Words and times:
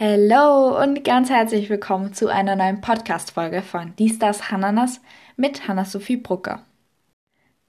Hallo 0.00 0.80
und 0.80 1.02
ganz 1.02 1.28
herzlich 1.28 1.68
willkommen 1.70 2.14
zu 2.14 2.28
einer 2.28 2.54
neuen 2.54 2.80
Podcast-Folge 2.80 3.62
von 3.62 3.96
Dies, 3.96 4.20
das, 4.20 4.48
Hananas 4.52 5.00
mit 5.36 5.66
Hanna-Sophie 5.66 6.18
Brucker. 6.18 6.64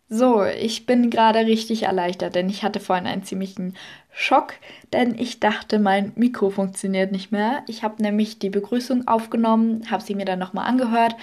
So, 0.10 0.44
ich 0.44 0.86
bin 0.86 1.10
gerade 1.10 1.40
richtig 1.40 1.84
erleichtert, 1.84 2.36
denn 2.36 2.48
ich 2.48 2.62
hatte 2.62 2.80
vorhin 2.80 3.08
einen 3.08 3.24
ziemlichen 3.24 3.76
Schock, 4.12 4.54
denn 4.94 5.18
ich 5.18 5.40
dachte, 5.40 5.80
mein 5.80 6.12
Mikro 6.18 6.52
funktioniert 6.52 7.12
nicht 7.12 7.32
mehr. 7.32 7.64
Ich 7.66 7.82
habe 7.82 8.00
nämlich 8.00 8.38
die 8.38 8.52
Begrüßung 8.52 9.08
aufgenommen, 9.08 9.90
habe 9.90 10.04
sie 10.04 10.14
mir 10.14 10.26
dann 10.26 10.38
nochmal 10.38 10.68
angehört 10.68 11.16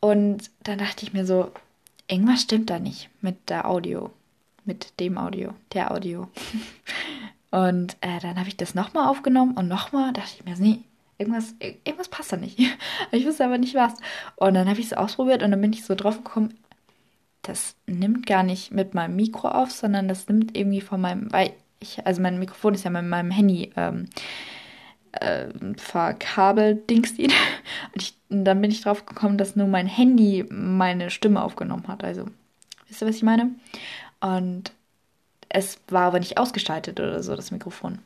und 0.00 0.48
dann 0.62 0.78
dachte 0.78 1.04
ich 1.04 1.12
mir 1.12 1.26
so, 1.26 1.50
irgendwas 2.06 2.42
stimmt 2.42 2.70
da 2.70 2.78
nicht 2.78 3.08
mit 3.20 3.50
der 3.50 3.68
Audio, 3.68 4.12
mit 4.64 5.00
dem 5.00 5.18
Audio, 5.18 5.54
der 5.72 5.90
Audio. 5.90 6.28
Und 7.56 7.96
äh, 8.02 8.20
dann 8.20 8.38
habe 8.38 8.48
ich 8.48 8.58
das 8.58 8.74
nochmal 8.74 9.08
aufgenommen 9.08 9.54
und 9.54 9.66
nochmal 9.66 10.12
dachte 10.12 10.28
ich 10.36 10.44
mir, 10.44 10.56
nee, 10.58 10.80
irgendwas, 11.16 11.54
irgendwas 11.58 12.10
passt 12.10 12.30
da 12.30 12.36
nicht. 12.36 12.58
ich 13.12 13.24
wusste 13.24 13.46
aber 13.46 13.56
nicht 13.56 13.74
was. 13.74 13.94
Und 14.36 14.52
dann 14.52 14.68
habe 14.68 14.78
ich 14.78 14.84
es 14.86 14.92
ausprobiert 14.92 15.42
und 15.42 15.52
dann 15.52 15.62
bin 15.62 15.72
ich 15.72 15.82
so 15.82 15.94
drauf 15.94 16.22
gekommen, 16.22 16.52
das 17.40 17.74
nimmt 17.86 18.26
gar 18.26 18.42
nicht 18.42 18.72
mit 18.72 18.92
meinem 18.92 19.16
Mikro 19.16 19.48
auf, 19.48 19.70
sondern 19.70 20.06
das 20.06 20.28
nimmt 20.28 20.54
irgendwie 20.54 20.82
von 20.82 21.00
meinem, 21.00 21.32
weil 21.32 21.54
ich, 21.80 22.06
also 22.06 22.20
mein 22.20 22.38
Mikrofon 22.38 22.74
ist 22.74 22.84
ja 22.84 22.90
mit 22.90 23.06
meinem 23.06 23.30
Handy 23.30 23.72
ähm, 23.74 24.04
äh, 25.12 25.46
verkabelt, 25.78 26.90
Dings 26.90 27.12
Und, 27.18 27.32
ich, 27.94 28.18
und 28.28 28.44
dann 28.44 28.60
bin 28.60 28.70
ich 28.70 28.82
drauf 28.82 29.06
gekommen, 29.06 29.38
dass 29.38 29.56
nur 29.56 29.66
mein 29.66 29.86
Handy 29.86 30.44
meine 30.50 31.08
Stimme 31.08 31.42
aufgenommen 31.42 31.88
hat. 31.88 32.04
Also, 32.04 32.26
wisst 32.86 33.00
ihr, 33.00 33.08
was 33.08 33.16
ich 33.16 33.22
meine? 33.22 33.52
Und 34.20 34.72
es 35.56 35.78
war 35.88 36.02
aber 36.02 36.18
nicht 36.18 36.36
ausgestaltet 36.36 37.00
oder 37.00 37.22
so, 37.22 37.34
das 37.34 37.50
Mikrofon. 37.50 37.98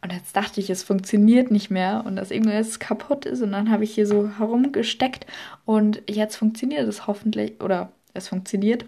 Und 0.00 0.10
jetzt 0.10 0.34
dachte 0.34 0.58
ich, 0.58 0.70
es 0.70 0.82
funktioniert 0.82 1.50
nicht 1.50 1.68
mehr 1.68 2.02
und 2.06 2.16
dass 2.16 2.30
irgendwas 2.30 2.78
kaputt 2.78 3.26
ist. 3.26 3.42
Und 3.42 3.52
dann 3.52 3.70
habe 3.70 3.84
ich 3.84 3.94
hier 3.94 4.06
so 4.06 4.30
herumgesteckt 4.38 5.26
und 5.66 6.00
jetzt 6.08 6.36
funktioniert 6.36 6.88
es 6.88 7.06
hoffentlich. 7.06 7.60
Oder 7.60 7.92
es 8.14 8.28
funktioniert 8.28 8.86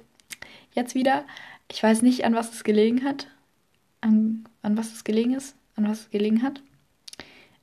jetzt 0.72 0.94
wieder. 0.94 1.24
Ich 1.70 1.82
weiß 1.82 2.00
nicht, 2.00 2.24
an 2.24 2.34
was 2.34 2.54
es 2.54 2.64
gelegen 2.64 3.04
hat. 3.04 3.26
An, 4.00 4.44
an 4.62 4.78
was 4.78 4.92
es 4.94 5.04
gelegen 5.04 5.34
ist. 5.34 5.54
An 5.76 5.86
was 5.86 6.00
es 6.00 6.10
gelegen 6.10 6.42
hat. 6.42 6.62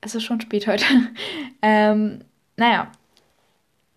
Es 0.01 0.13
ist 0.13 0.23
schon 0.23 0.39
spät 0.39 0.67
heute. 0.67 0.85
ähm, 1.63 2.19
naja, 2.57 2.91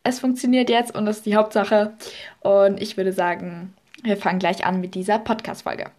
es 0.05 0.21
funktioniert 0.21 0.71
jetzt 0.71 0.95
und 0.95 1.05
das 1.05 1.19
ist 1.19 1.27
die 1.27 1.37
Hauptsache. 1.37 1.93
Und 2.41 2.81
ich 2.81 2.97
würde 2.97 3.13
sagen, 3.13 3.75
wir 4.03 4.17
fangen 4.17 4.39
gleich 4.39 4.65
an 4.65 4.81
mit 4.81 4.95
dieser 4.95 5.19
Podcast-Folge. 5.19 5.91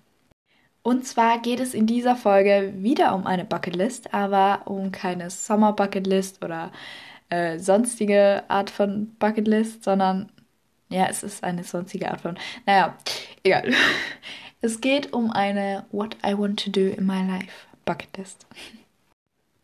Und 0.83 1.05
zwar 1.05 1.39
geht 1.39 1.59
es 1.59 1.73
in 1.73 1.85
dieser 1.85 2.15
Folge 2.15 2.73
wieder 2.77 3.13
um 3.13 3.27
eine 3.27 3.45
Bucketlist, 3.45 4.13
aber 4.13 4.61
um 4.65 4.91
keine 4.91 5.29
Sommer 5.29 5.73
Bucketlist 5.73 6.43
oder 6.43 6.71
äh, 7.29 7.59
sonstige 7.59 8.43
Art 8.47 8.69
von 8.69 9.15
Bucketlist, 9.19 9.83
sondern 9.83 10.29
ja, 10.89 11.07
es 11.07 11.23
ist 11.23 11.43
eine 11.43 11.63
sonstige 11.63 12.11
Art 12.11 12.21
von. 12.21 12.37
Naja, 12.65 12.95
egal. 13.43 13.71
Es 14.63 14.79
geht 14.79 15.11
um 15.11 15.31
eine 15.31 15.85
What 15.91 16.17
I 16.23 16.37
Want 16.37 16.63
to 16.63 16.69
Do 16.69 16.81
in 16.81 17.07
My 17.07 17.25
Life 17.25 17.65
Bucketlist. 17.83 18.45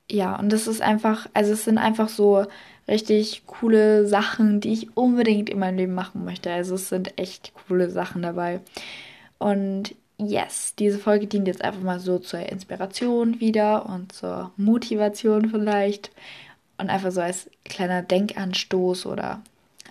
Ja, 0.10 0.36
und 0.40 0.52
das 0.52 0.66
ist 0.66 0.82
einfach, 0.82 1.28
also 1.36 1.54
es 1.54 1.66
sind 1.66 1.78
einfach 1.78 2.10
so 2.10 2.48
richtig 2.88 3.46
coole 3.46 4.08
Sachen, 4.08 4.60
die 4.60 4.74
ich 4.74 4.98
unbedingt 4.98 5.50
in 5.52 5.60
meinem 5.60 5.78
Leben 5.78 5.94
machen 5.94 6.26
möchte. 6.26 6.52
Also 6.52 6.76
es 6.76 6.90
sind 6.90 7.16
echt 7.20 7.54
coole 7.68 7.92
Sachen 7.92 8.24
dabei. 8.24 8.62
Und 9.38 9.94
yes, 10.18 10.74
diese 10.78 11.00
Folge 11.00 11.28
dient 11.28 11.48
jetzt 11.48 11.64
einfach 11.64 11.82
mal 11.82 12.00
so 12.00 12.20
zur 12.20 12.40
Inspiration 12.40 13.40
wieder 13.40 13.86
und 13.88 14.12
zur 14.12 14.52
Motivation 14.58 15.50
vielleicht 15.50 16.12
und 16.78 16.90
einfach 16.90 17.12
so 17.12 17.22
als 17.22 17.50
kleiner 17.66 18.02
Denkanstoß 18.02 19.06
oder 19.06 19.42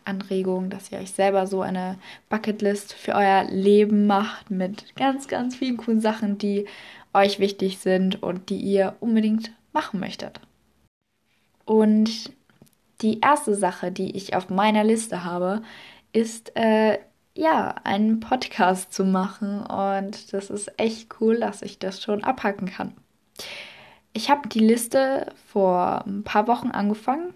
Anregung, 0.05 0.71
dass 0.71 0.93
ihr 0.93 0.99
euch 0.99 1.11
selber 1.11 1.47
so 1.47 1.63
eine 1.63 1.99
Bucketlist 2.29 2.93
für 2.93 3.15
euer 3.15 3.45
Leben 3.45 4.07
macht 4.07 4.51
mit 4.51 4.95
ganz, 4.95 5.27
ganz 5.27 5.57
vielen 5.57 5.77
coolen 5.77 6.01
Sachen, 6.01 6.39
die 6.39 6.67
euch 7.13 7.39
wichtig 7.41 7.79
sind 7.79 8.23
und 8.23 8.51
die 8.51 8.59
ihr 8.59 8.97
unbedingt 9.01 9.53
machen 9.73 9.99
möchtet. 10.01 10.41
Und 11.65 12.31
die 13.01 13.21
erste 13.21 13.55
Sache, 13.55 13.91
die 13.91 14.17
ich 14.17 14.37
auf 14.37 14.49
meiner 14.49 14.85
Liste 14.85 15.25
habe, 15.25 15.63
ist 16.13 16.55
äh, 16.57 16.99
ja, 17.37 17.75
einen 17.85 18.21
Podcast 18.21 18.93
zu 18.93 19.05
machen 19.05 19.61
und 19.61 20.33
das 20.33 20.51
ist 20.51 20.73
echt 20.79 21.17
cool, 21.21 21.39
dass 21.39 21.63
ich 21.63 21.79
das 21.79 22.03
schon 22.03 22.25
abhacken 22.25 22.69
kann. 22.69 22.95
Ich 24.15 24.31
habe 24.31 24.49
die 24.49 24.61
Liste 24.61 25.33
vor 25.47 26.05
ein 26.07 26.25
paar 26.25 26.49
Wochen 26.49 26.71
angefangen 26.71 27.35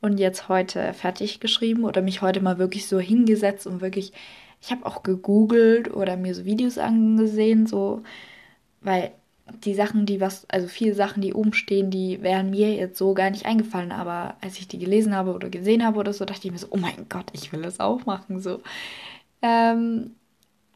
und 0.00 0.18
jetzt 0.18 0.48
heute 0.48 0.94
fertig 0.94 1.38
geschrieben 1.38 1.84
oder 1.84 2.00
mich 2.00 2.22
heute 2.22 2.40
mal 2.40 2.58
wirklich 2.58 2.88
so 2.88 2.98
hingesetzt 2.98 3.66
und 3.66 3.82
wirklich, 3.82 4.14
ich 4.62 4.70
habe 4.70 4.86
auch 4.86 5.02
gegoogelt 5.02 5.92
oder 5.92 6.16
mir 6.16 6.34
so 6.34 6.46
Videos 6.46 6.78
angesehen, 6.78 7.66
so, 7.66 8.02
weil 8.80 9.12
die 9.64 9.74
Sachen, 9.74 10.06
die 10.06 10.20
was, 10.20 10.48
also 10.50 10.68
viele 10.68 10.94
Sachen, 10.94 11.20
die 11.20 11.34
oben 11.34 11.52
stehen, 11.52 11.90
die 11.90 12.22
wären 12.22 12.50
mir 12.50 12.72
jetzt 12.74 12.98
so 12.98 13.14
gar 13.14 13.30
nicht 13.30 13.46
eingefallen. 13.46 13.92
Aber 13.92 14.36
als 14.40 14.58
ich 14.58 14.68
die 14.68 14.78
gelesen 14.78 15.14
habe 15.14 15.32
oder 15.34 15.50
gesehen 15.50 15.84
habe 15.84 15.98
oder 15.98 16.12
so, 16.12 16.24
dachte 16.24 16.46
ich 16.46 16.52
mir 16.52 16.58
so, 16.58 16.68
oh 16.70 16.76
mein 16.76 17.08
Gott, 17.08 17.26
ich 17.32 17.52
will 17.52 17.62
das 17.62 17.80
auch 17.80 18.06
machen. 18.06 18.40
So. 18.40 18.60
Ähm, 19.42 20.12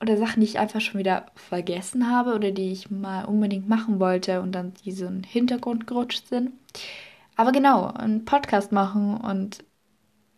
oder 0.01 0.17
Sachen, 0.17 0.41
die 0.41 0.47
ich 0.47 0.59
einfach 0.59 0.81
schon 0.81 1.01
wieder 1.01 1.27
vergessen 1.34 2.11
habe 2.11 2.34
oder 2.34 2.51
die 2.51 2.73
ich 2.73 2.91
mal 2.91 3.25
unbedingt 3.25 3.69
machen 3.69 3.99
wollte 4.01 4.41
und 4.43 4.53
dann 4.53 4.75
die 4.84 4.93
so 4.93 5.07
in 5.07 5.23
den 5.23 5.25
Hintergrund 5.25 5.87
gerutscht 5.87 6.28
sind. 6.28 6.53
Aber 7.37 7.53
genau, 7.53 7.87
einen 7.87 8.25
Podcast 8.25 8.73
machen 8.73 9.17
und 9.17 9.65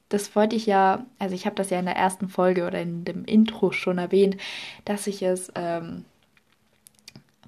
das 0.09 0.35
wollte 0.35 0.57
ich 0.57 0.67
ja, 0.67 1.07
also 1.19 1.35
ich 1.35 1.47
habe 1.47 1.57
das 1.57 1.71
ja 1.71 1.79
in 1.79 1.87
der 1.87 1.97
ersten 1.97 2.29
Folge 2.29 2.67
oder 2.67 2.81
in 2.81 3.05
dem 3.05 3.25
Intro 3.25 3.73
schon 3.73 3.99
erwähnt, 3.99 4.37
dass 4.85 5.07
ich 5.07 5.23
es 5.23 5.53
ähm, 5.55 6.05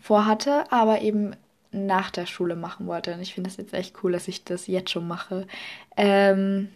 vorhatte, 0.03 0.71
aber 0.71 1.01
eben 1.01 1.37
nach 1.71 2.11
der 2.11 2.27
Schule 2.27 2.57
machen 2.57 2.87
wollte. 2.87 3.15
Und 3.15 3.23
ich 3.23 3.35
finde 3.35 3.49
das 3.49 3.57
jetzt 3.57 3.73
echt 3.73 4.03
cool, 4.03 4.13
dass 4.13 4.29
ich 4.29 4.45
das 4.45 4.67
jetzt 4.67 4.91
schon 4.91 5.09
mache. 5.09 5.47
Ähm, 5.97 6.69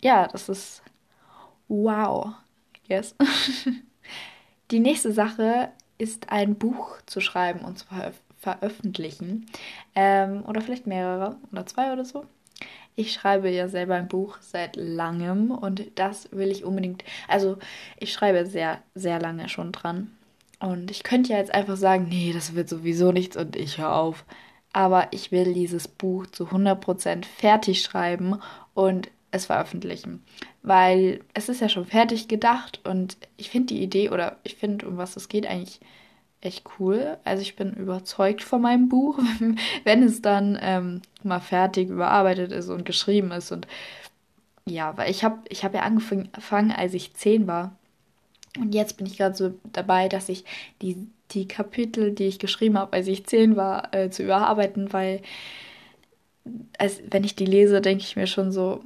ja, 0.00 0.26
das 0.28 0.48
ist 0.48 0.82
wow. 1.68 2.34
Yes. 2.88 3.14
Die 4.70 4.80
nächste 4.80 5.12
Sache 5.12 5.70
ist 5.98 6.30
ein 6.30 6.54
Buch 6.56 6.98
zu 7.06 7.20
schreiben 7.20 7.60
und 7.60 7.78
zu 7.78 7.86
ver 7.86 8.12
veröffentlichen. 8.38 9.46
Ähm, 9.94 10.44
oder 10.46 10.60
vielleicht 10.60 10.88
mehrere 10.88 11.36
oder 11.52 11.64
zwei 11.64 11.92
oder 11.92 12.04
so. 12.04 12.26
Ich 12.96 13.12
schreibe 13.12 13.48
ja 13.50 13.68
selber 13.68 13.94
ein 13.94 14.08
Buch 14.08 14.38
seit 14.40 14.74
langem 14.76 15.52
und 15.52 15.86
das 15.94 16.32
will 16.32 16.50
ich 16.50 16.64
unbedingt. 16.64 17.04
Also, 17.28 17.58
ich 17.98 18.12
schreibe 18.12 18.44
sehr, 18.46 18.82
sehr 18.96 19.20
lange 19.20 19.48
schon 19.48 19.70
dran. 19.70 20.10
Und 20.62 20.92
ich 20.92 21.02
könnte 21.02 21.32
ja 21.32 21.38
jetzt 21.38 21.52
einfach 21.52 21.76
sagen, 21.76 22.06
nee, 22.08 22.32
das 22.32 22.54
wird 22.54 22.68
sowieso 22.68 23.10
nichts 23.10 23.36
und 23.36 23.56
ich 23.56 23.78
höre 23.78 23.96
auf. 23.96 24.24
Aber 24.72 25.08
ich 25.10 25.32
will 25.32 25.52
dieses 25.52 25.88
Buch 25.88 26.26
zu 26.28 26.46
100% 26.46 27.24
fertig 27.24 27.82
schreiben 27.82 28.40
und 28.72 29.10
es 29.32 29.46
veröffentlichen. 29.46 30.22
Weil 30.62 31.20
es 31.34 31.48
ist 31.48 31.60
ja 31.60 31.68
schon 31.68 31.84
fertig 31.84 32.28
gedacht 32.28 32.80
und 32.84 33.16
ich 33.36 33.50
finde 33.50 33.74
die 33.74 33.82
Idee 33.82 34.10
oder 34.10 34.36
ich 34.44 34.54
finde, 34.54 34.86
um 34.86 34.98
was 34.98 35.16
es 35.16 35.28
geht, 35.28 35.48
eigentlich 35.48 35.80
echt 36.40 36.64
cool. 36.78 37.18
Also 37.24 37.42
ich 37.42 37.56
bin 37.56 37.72
überzeugt 37.72 38.44
von 38.44 38.62
meinem 38.62 38.88
Buch, 38.88 39.18
wenn 39.84 40.02
es 40.04 40.22
dann 40.22 40.56
ähm, 40.62 41.02
mal 41.24 41.40
fertig 41.40 41.88
überarbeitet 41.88 42.52
ist 42.52 42.68
und 42.68 42.84
geschrieben 42.84 43.32
ist. 43.32 43.50
Und 43.50 43.66
ja, 44.64 44.96
weil 44.96 45.10
ich 45.10 45.24
habe 45.24 45.38
ich 45.48 45.64
hab 45.64 45.74
ja 45.74 45.80
angefangen, 45.80 46.70
als 46.70 46.94
ich 46.94 47.14
zehn 47.14 47.48
war. 47.48 47.76
Und 48.58 48.74
jetzt 48.74 48.96
bin 48.96 49.06
ich 49.06 49.16
gerade 49.16 49.34
so 49.34 49.54
dabei, 49.72 50.08
dass 50.08 50.28
ich 50.28 50.44
die, 50.82 50.96
die 51.30 51.48
Kapitel, 51.48 52.12
die 52.12 52.24
ich 52.24 52.38
geschrieben 52.38 52.78
habe, 52.78 52.92
als 52.92 53.06
ich 53.06 53.26
zehn 53.26 53.56
war, 53.56 53.94
äh, 53.94 54.10
zu 54.10 54.22
überarbeiten, 54.22 54.92
weil 54.92 55.22
als, 56.78 57.00
wenn 57.10 57.24
ich 57.24 57.34
die 57.34 57.46
lese, 57.46 57.80
denke 57.80 58.04
ich 58.04 58.16
mir 58.16 58.26
schon 58.26 58.52
so, 58.52 58.82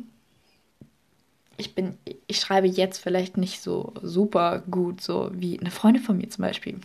ich 1.57 1.75
bin, 1.75 1.97
ich 2.27 2.39
schreibe 2.39 2.67
jetzt 2.67 2.99
vielleicht 2.99 3.39
nicht 3.39 3.63
so 3.63 3.95
super 4.03 4.63
gut, 4.71 5.01
so 5.01 5.31
wie 5.33 5.59
eine 5.59 5.71
Freundin 5.71 6.03
von 6.03 6.17
mir 6.19 6.29
zum 6.29 6.43
Beispiel. 6.43 6.81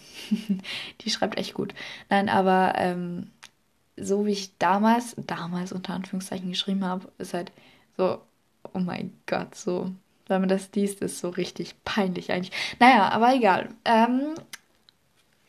die 1.02 1.10
schreibt 1.10 1.38
echt 1.38 1.54
gut. 1.54 1.74
Nein, 2.10 2.30
aber 2.30 2.74
ähm, 2.78 3.28
so 3.98 4.26
wie 4.26 4.32
ich 4.32 4.58
damals, 4.58 5.16
damals 5.18 5.74
unter 5.74 5.94
Anführungszeichen 5.94 6.50
geschrieben 6.50 6.86
habe, 6.86 7.12
ist 7.18 7.34
halt 7.34 7.52
so, 7.98 8.20
oh 8.74 8.80
mein 8.80 9.14
Gott, 9.26 9.56
so 9.56 9.92
wenn 10.32 10.42
man 10.42 10.50
das 10.50 10.70
liest, 10.74 11.02
ist 11.02 11.20
so 11.20 11.30
richtig 11.30 11.76
peinlich 11.84 12.32
eigentlich. 12.32 12.52
Naja, 12.80 13.10
aber 13.10 13.36
egal. 13.36 13.70
Ähm, 13.86 14.34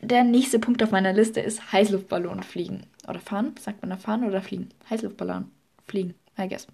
der 0.00 0.25
nächste 0.25 0.58
Punkt 0.58 0.82
auf 0.82 0.90
meiner 0.90 1.12
Liste 1.12 1.40
ist 1.40 1.73
Heißluftballon 1.73 2.43
fliegen. 2.43 2.87
Oder 3.08 3.20
fahren? 3.20 3.55
Sagt 3.58 3.82
man 3.82 3.90
da 3.90 3.96
fahren 3.96 4.25
oder 4.25 4.43
fliegen? 4.43 4.69
Heißluftballon 4.90 5.50
fliegen, 5.87 6.14
I 6.38 6.49
guess. 6.49 6.67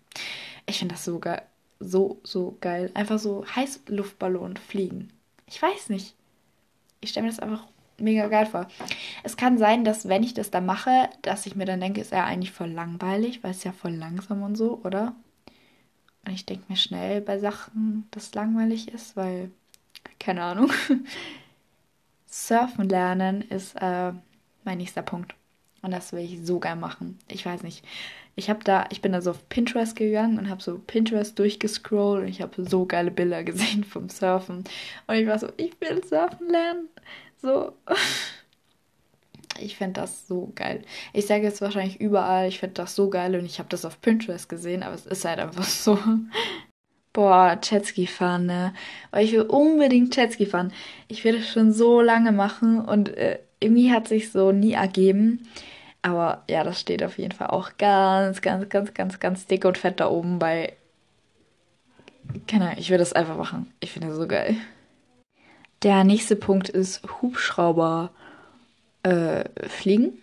Ich 0.66 0.78
finde 0.78 0.94
das 0.94 1.04
so 1.04 1.18
geil. 1.18 1.42
So, 1.80 2.20
so 2.24 2.56
geil. 2.60 2.90
Einfach 2.94 3.18
so 3.18 3.44
Heißluftballon 3.54 4.56
fliegen. 4.56 5.12
Ich 5.46 5.60
weiß 5.60 5.90
nicht. 5.90 6.14
Ich 7.00 7.10
stelle 7.10 7.24
mir 7.24 7.30
das 7.30 7.40
einfach 7.40 7.66
mega 7.98 8.26
geil 8.28 8.46
vor. 8.46 8.66
Es 9.22 9.36
kann 9.36 9.58
sein, 9.58 9.84
dass 9.84 10.08
wenn 10.08 10.22
ich 10.22 10.34
das 10.34 10.50
da 10.50 10.60
mache, 10.60 11.08
dass 11.22 11.46
ich 11.46 11.54
mir 11.54 11.64
dann 11.64 11.80
denke, 11.80 12.00
ist 12.00 12.12
ja 12.12 12.24
eigentlich 12.24 12.52
voll 12.52 12.70
langweilig, 12.70 13.42
weil 13.42 13.52
es 13.52 13.64
ja 13.64 13.72
voll 13.72 13.92
langsam 13.92 14.42
und 14.42 14.56
so, 14.56 14.80
oder? 14.84 15.14
Und 16.24 16.32
ich 16.32 16.46
denke 16.46 16.64
mir 16.68 16.76
schnell 16.76 17.20
bei 17.20 17.38
Sachen, 17.38 18.06
dass 18.10 18.34
langweilig 18.34 18.88
ist, 18.88 19.16
weil, 19.16 19.50
keine 20.18 20.42
Ahnung. 20.42 20.70
Surfen 22.26 22.88
lernen 22.88 23.42
ist 23.42 23.74
äh, 23.76 24.12
mein 24.64 24.78
nächster 24.78 25.02
Punkt. 25.02 25.34
Und 25.82 25.92
das 25.92 26.12
will 26.12 26.20
ich 26.20 26.44
so 26.44 26.58
gern 26.58 26.80
machen. 26.80 27.18
Ich 27.28 27.46
weiß 27.46 27.62
nicht. 27.62 27.84
Ich 28.36 28.50
habe 28.50 28.62
da, 28.62 28.86
ich 28.90 29.02
bin 29.02 29.12
da 29.12 29.20
so 29.20 29.30
auf 29.30 29.48
Pinterest 29.48 29.96
gegangen 29.96 30.38
und 30.38 30.48
habe 30.48 30.62
so 30.62 30.78
Pinterest 30.78 31.38
durchgescrollt 31.38 32.22
und 32.22 32.28
ich 32.28 32.40
habe 32.42 32.64
so 32.64 32.86
geile 32.86 33.10
Bilder 33.10 33.42
gesehen 33.44 33.84
vom 33.84 34.08
Surfen. 34.08 34.64
Und 35.06 35.14
ich 35.14 35.26
war 35.26 35.38
so, 35.38 35.48
ich 35.56 35.72
will 35.80 36.04
surfen 36.04 36.48
lernen. 36.48 36.88
So. 37.40 37.72
Ich 39.60 39.76
finde 39.76 40.00
das 40.00 40.26
so 40.26 40.52
geil. 40.54 40.82
Ich 41.12 41.26
sage 41.26 41.42
jetzt 41.44 41.60
wahrscheinlich 41.60 42.00
überall, 42.00 42.48
ich 42.48 42.58
finde 42.58 42.74
das 42.74 42.94
so 42.94 43.10
geil 43.10 43.34
und 43.36 43.44
ich 43.44 43.58
habe 43.58 43.68
das 43.68 43.84
auf 43.84 44.00
Pinterest 44.00 44.48
gesehen, 44.48 44.82
aber 44.82 44.94
es 44.94 45.06
ist 45.06 45.24
halt 45.24 45.38
einfach 45.38 45.64
so. 45.64 45.98
Boah, 47.12 47.58
Jetski 47.62 48.06
fahren, 48.06 48.46
ne? 48.46 48.74
Weil 49.10 49.24
ich 49.24 49.32
will 49.32 49.42
unbedingt 49.42 50.14
Jetski 50.14 50.46
fahren. 50.46 50.72
Ich 51.08 51.24
will 51.24 51.38
das 51.38 51.48
schon 51.48 51.72
so 51.72 52.00
lange 52.00 52.32
machen 52.32 52.80
und 52.80 53.16
äh, 53.16 53.40
irgendwie 53.60 53.92
hat 53.92 54.08
sich 54.08 54.30
so 54.30 54.52
nie 54.52 54.74
ergeben. 54.74 55.48
Aber 56.02 56.44
ja, 56.48 56.62
das 56.64 56.80
steht 56.80 57.02
auf 57.02 57.18
jeden 57.18 57.32
Fall 57.32 57.48
auch 57.48 57.72
ganz, 57.76 58.40
ganz, 58.40 58.68
ganz, 58.68 58.94
ganz, 58.94 59.20
ganz 59.20 59.46
dick 59.46 59.64
und 59.64 59.78
fett 59.78 60.00
da 60.00 60.08
oben 60.08 60.38
bei. 60.38 60.74
Keine 62.46 62.66
Ahnung, 62.66 62.78
ich 62.78 62.90
will 62.90 62.98
das 62.98 63.14
einfach 63.14 63.36
machen. 63.36 63.72
Ich 63.80 63.92
finde 63.92 64.08
das 64.08 64.16
so 64.16 64.28
geil. 64.28 64.56
Der 65.82 66.04
nächste 66.04 66.36
Punkt 66.36 66.68
ist 66.68 67.02
Hubschrauber 67.20 68.10
äh, 69.02 69.44
fliegen. 69.68 70.18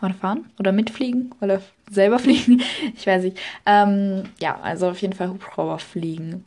Oder 0.00 0.14
fahren? 0.14 0.50
Oder 0.58 0.72
mitfliegen? 0.72 1.34
Oder 1.40 1.60
selber 1.90 2.18
fliegen? 2.20 2.62
ich 2.96 3.06
weiß 3.06 3.24
nicht. 3.24 3.38
Ähm, 3.66 4.24
ja, 4.40 4.58
also 4.60 4.88
auf 4.88 5.00
jeden 5.00 5.14
Fall 5.14 5.28
Hubschrauber 5.28 5.78
fliegen. 5.78 6.44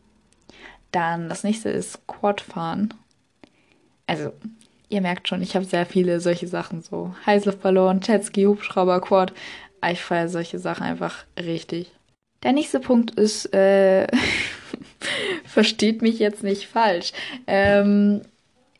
Dann 0.91 1.29
das 1.29 1.43
nächste 1.43 1.69
ist 1.69 2.05
Quad 2.07 2.41
fahren. 2.41 2.93
Also 4.07 4.33
ihr 4.89 5.01
merkt 5.01 5.27
schon, 5.27 5.41
ich 5.41 5.55
habe 5.55 5.65
sehr 5.65 5.85
viele 5.85 6.19
solche 6.19 6.47
Sachen, 6.47 6.81
so 6.81 7.15
Heißluftballon, 7.25 8.01
Jetski, 8.01 8.43
Hubschrauber, 8.43 9.01
Quad. 9.01 9.33
Ich 9.91 10.01
feiere 10.01 10.29
solche 10.29 10.57
Sachen 10.57 10.83
einfach 10.83 11.25
richtig. 11.37 11.91
Der 12.43 12.53
nächste 12.53 12.79
Punkt 12.79 13.11
ist, 13.11 13.53
äh, 13.53 14.07
versteht 15.45 16.01
mich 16.01 16.19
jetzt 16.19 16.43
nicht 16.43 16.67
falsch. 16.67 17.11
Ähm, 17.47 18.21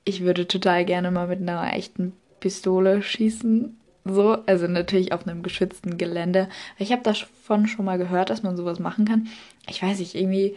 ich 0.04 0.22
würde 0.22 0.48
total 0.48 0.86
gerne 0.86 1.12
mal 1.12 1.28
mit 1.28 1.42
einer 1.42 1.74
echten 1.74 2.14
Pistole 2.46 3.02
schießen. 3.02 3.76
So, 4.04 4.38
also 4.46 4.68
natürlich 4.68 5.14
auf 5.14 5.28
einem 5.28 5.42
geschützten 5.42 5.98
Gelände. 5.98 6.48
Ich 6.78 6.92
habe 6.92 7.02
davon 7.02 7.66
schon 7.66 7.86
mal 7.86 7.98
gehört, 7.98 8.30
dass 8.30 8.44
man 8.44 8.56
sowas 8.56 8.78
machen 8.78 9.06
kann. 9.06 9.28
Ich 9.68 9.82
weiß 9.82 9.98
nicht, 9.98 10.14
irgendwie 10.14 10.56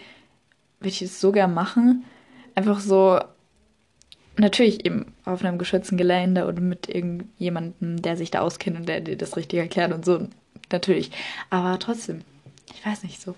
würde 0.81 0.91
ich 0.91 1.01
es 1.01 1.19
so 1.19 1.33
gern 1.33 1.55
machen. 1.55 2.05
Einfach 2.55 2.79
so 2.79 3.21
natürlich 4.37 4.85
eben 4.85 5.07
auf 5.25 5.43
einem 5.43 5.57
geschützten 5.57 5.97
Gelände 5.97 6.47
oder 6.47 6.61
mit 6.61 6.91
irgendjemandem, 6.91 8.03
der 8.03 8.19
sich 8.19 8.31
da 8.31 8.41
auskennt 8.41 8.77
und 8.77 8.87
der 8.87 9.01
dir 9.01 9.17
das 9.17 9.39
richtig 9.39 9.61
erklärt 9.61 9.95
und 9.95 10.05
so. 10.05 10.29
Natürlich. 10.71 11.11
Aber 11.49 11.79
trotzdem, 11.79 12.21
ich 12.75 12.85
weiß 12.85 13.03
nicht 13.03 13.19
so. 13.19 13.35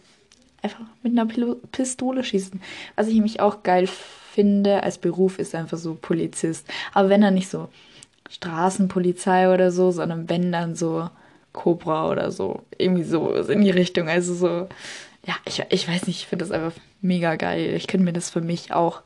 Einfach 0.60 0.80
mit 1.04 1.16
einer 1.16 1.54
Pistole 1.70 2.24
schießen. 2.24 2.60
Was 2.96 3.06
ich 3.06 3.14
nämlich 3.14 3.38
auch 3.38 3.62
geil 3.62 3.86
finde 3.86 4.82
als 4.82 4.98
Beruf 4.98 5.38
ist 5.38 5.54
einfach 5.54 5.78
so 5.78 5.94
Polizist. 5.94 6.66
Aber 6.92 7.10
wenn 7.10 7.22
er 7.22 7.30
nicht 7.30 7.48
so 7.48 7.68
Straßenpolizei 8.30 9.52
oder 9.52 9.70
so, 9.70 9.90
sondern 9.90 10.28
wenn 10.28 10.52
dann 10.52 10.74
so 10.74 11.10
Cobra 11.52 12.08
oder 12.08 12.30
so. 12.30 12.62
Irgendwie 12.78 13.02
so 13.02 13.34
in 13.34 13.62
die 13.62 13.70
Richtung. 13.70 14.08
Also 14.08 14.34
so, 14.34 14.68
ja, 15.26 15.34
ich, 15.44 15.62
ich 15.68 15.88
weiß 15.88 16.06
nicht, 16.06 16.20
ich 16.20 16.26
finde 16.26 16.44
das 16.44 16.52
einfach 16.52 16.72
mega 17.00 17.36
geil. 17.36 17.74
Ich 17.74 17.86
könnte 17.86 18.04
mir 18.04 18.12
das 18.12 18.30
für 18.30 18.40
mich 18.40 18.72
auch 18.72 19.02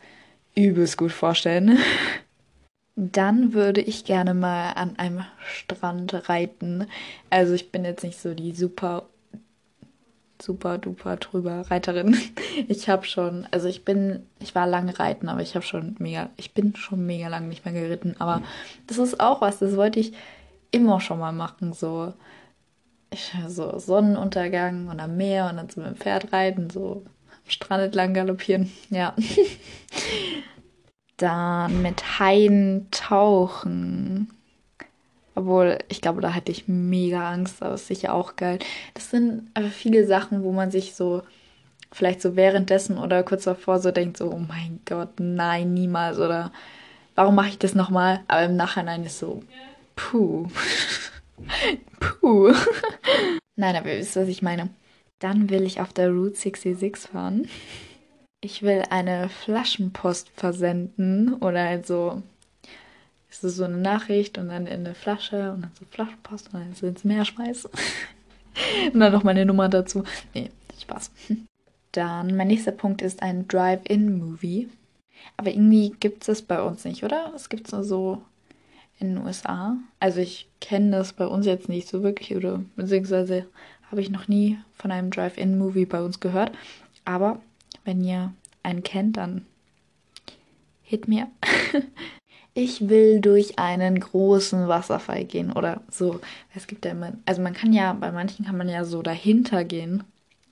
übelst 0.54 0.98
gut 0.98 1.12
vorstellen. 1.12 1.78
Dann 2.96 3.54
würde 3.54 3.80
ich 3.80 4.04
gerne 4.04 4.34
mal 4.34 4.72
an 4.72 4.96
einem 4.98 5.24
Strand 5.44 6.28
reiten. 6.28 6.86
Also 7.28 7.54
ich 7.54 7.72
bin 7.72 7.84
jetzt 7.84 8.04
nicht 8.04 8.20
so 8.20 8.34
die 8.34 8.52
super, 8.52 9.08
super 10.44 10.78
duper 10.78 11.16
drüber 11.16 11.62
Reiterin. 11.70 12.16
Ich 12.68 12.88
habe 12.88 13.04
schon, 13.04 13.48
also 13.50 13.66
ich 13.66 13.84
bin, 13.84 14.26
ich 14.38 14.54
war 14.54 14.68
lange 14.68 14.96
reiten, 14.96 15.28
aber 15.28 15.42
ich 15.42 15.56
habe 15.56 15.64
schon 15.64 15.96
mega, 15.98 16.30
ich 16.36 16.54
bin 16.54 16.76
schon 16.76 17.04
mega 17.04 17.26
lang 17.26 17.48
nicht 17.48 17.64
mehr 17.64 17.74
geritten. 17.74 18.14
Aber 18.20 18.42
das 18.86 18.98
ist 18.98 19.18
auch 19.18 19.40
was, 19.40 19.58
das 19.58 19.76
wollte 19.76 19.98
ich 19.98 20.12
immer 20.70 21.00
schon 21.00 21.18
mal 21.18 21.32
machen. 21.32 21.72
So, 21.72 22.14
ich, 23.10 23.32
so 23.48 23.76
Sonnenuntergang 23.76 24.86
und 24.86 25.00
am 25.00 25.16
Meer 25.16 25.48
und 25.50 25.56
dann 25.56 25.66
mit 25.66 25.86
dem 25.86 25.96
Pferd 25.96 26.32
reiten, 26.32 26.70
so 26.70 27.02
am 27.28 27.50
Strand 27.50 27.82
entlang 27.82 28.14
galoppieren. 28.14 28.70
Ja. 28.90 29.14
Dann 31.16 31.82
mit 31.82 32.18
Haien 32.20 32.88
tauchen. 32.92 34.30
Obwohl, 35.34 35.78
ich 35.88 36.00
glaube, 36.00 36.20
da 36.20 36.30
hätte 36.30 36.52
ich 36.52 36.68
mega 36.68 37.30
Angst, 37.30 37.62
aber 37.62 37.74
ist 37.74 37.88
sicher 37.88 38.14
auch 38.14 38.36
geil. 38.36 38.58
Das 38.94 39.10
sind 39.10 39.50
aber 39.54 39.68
viele 39.68 40.06
Sachen, 40.06 40.42
wo 40.44 40.52
man 40.52 40.70
sich 40.70 40.94
so 40.94 41.22
vielleicht 41.92 42.20
so 42.20 42.36
währenddessen 42.36 42.98
oder 42.98 43.22
kurz 43.22 43.44
davor 43.44 43.78
so 43.78 43.90
denkt, 43.90 44.16
so, 44.16 44.30
oh 44.30 44.38
mein 44.38 44.80
Gott, 44.84 45.20
nein, 45.20 45.74
niemals. 45.74 46.18
Oder 46.18 46.52
warum 47.14 47.34
mache 47.34 47.48
ich 47.50 47.58
das 47.58 47.74
nochmal? 47.74 48.20
Aber 48.28 48.44
im 48.44 48.56
Nachhinein 48.56 49.04
ist 49.04 49.18
so, 49.18 49.42
puh. 49.96 50.48
puh. 52.20 52.52
nein, 53.56 53.76
aber 53.76 53.92
ihr 53.92 53.98
wisst, 53.98 54.16
was 54.16 54.28
ich 54.28 54.42
meine. 54.42 54.70
Dann 55.20 55.50
will 55.50 55.62
ich 55.62 55.80
auf 55.80 55.92
der 55.92 56.10
Route 56.10 56.36
66 56.36 57.10
fahren 57.10 57.48
ich 58.44 58.62
will 58.62 58.82
eine 58.90 59.30
Flaschenpost 59.30 60.28
versenden 60.36 61.34
oder 61.34 61.64
halt 61.64 61.86
so, 61.86 62.22
ist 63.34 63.44
es 63.44 63.56
so 63.56 63.64
eine 63.64 63.76
Nachricht 63.76 64.38
und 64.38 64.48
dann 64.48 64.66
in 64.66 64.86
eine 64.86 64.94
Flasche 64.94 65.52
und 65.52 65.62
dann 65.62 65.72
so 65.78 65.84
Flaschenpost 65.90 66.54
und 66.54 66.60
dann 66.60 66.74
so 66.74 66.86
ins 66.86 67.02
Meer 67.02 67.24
schmeißen. 67.24 67.68
und 68.92 69.00
dann 69.00 69.12
noch 69.12 69.24
meine 69.24 69.44
Nummer 69.44 69.68
dazu. 69.68 70.04
Nee, 70.34 70.50
Spaß. 70.80 71.10
Dann, 71.90 72.36
mein 72.36 72.46
nächster 72.46 72.72
Punkt 72.72 73.02
ist 73.02 73.22
ein 73.22 73.48
Drive-In-Movie. 73.48 74.68
Aber 75.36 75.50
irgendwie 75.50 75.94
gibt 75.98 76.22
es 76.22 76.26
das 76.26 76.42
bei 76.42 76.62
uns 76.62 76.84
nicht, 76.84 77.02
oder? 77.02 77.32
Es 77.34 77.48
gibt 77.48 77.66
es 77.66 77.72
nur 77.72 77.82
so 77.82 78.22
in 79.00 79.14
den 79.14 79.24
USA. 79.24 79.76
Also 79.98 80.20
ich 80.20 80.48
kenne 80.60 80.92
das 80.92 81.12
bei 81.12 81.26
uns 81.26 81.44
jetzt 81.44 81.68
nicht 81.68 81.88
so 81.88 82.04
wirklich, 82.04 82.36
oder 82.36 82.60
beziehungsweise 82.76 83.46
habe 83.90 84.00
ich 84.00 84.10
noch 84.10 84.28
nie 84.28 84.58
von 84.74 84.92
einem 84.92 85.10
Drive-In-Movie 85.10 85.86
bei 85.86 86.02
uns 86.02 86.20
gehört. 86.20 86.52
Aber 87.04 87.40
wenn 87.84 88.04
ihr 88.04 88.32
einen 88.62 88.84
kennt, 88.84 89.16
dann 89.16 89.44
hit 90.82 91.08
mir. 91.08 91.28
ich 92.54 92.88
will 92.88 93.20
durch 93.20 93.58
einen 93.58 93.98
großen 93.98 94.68
Wasserfall 94.68 95.24
gehen 95.24 95.52
oder 95.52 95.82
so. 95.90 96.20
Es 96.54 96.68
gibt 96.68 96.84
ja 96.84 96.92
immer, 96.92 97.12
also 97.26 97.42
man 97.42 97.52
kann 97.52 97.72
ja, 97.72 97.92
bei 97.92 98.12
manchen 98.12 98.46
kann 98.46 98.56
man 98.56 98.68
ja 98.68 98.84
so 98.84 99.02
dahinter 99.02 99.64
gehen. 99.64 100.04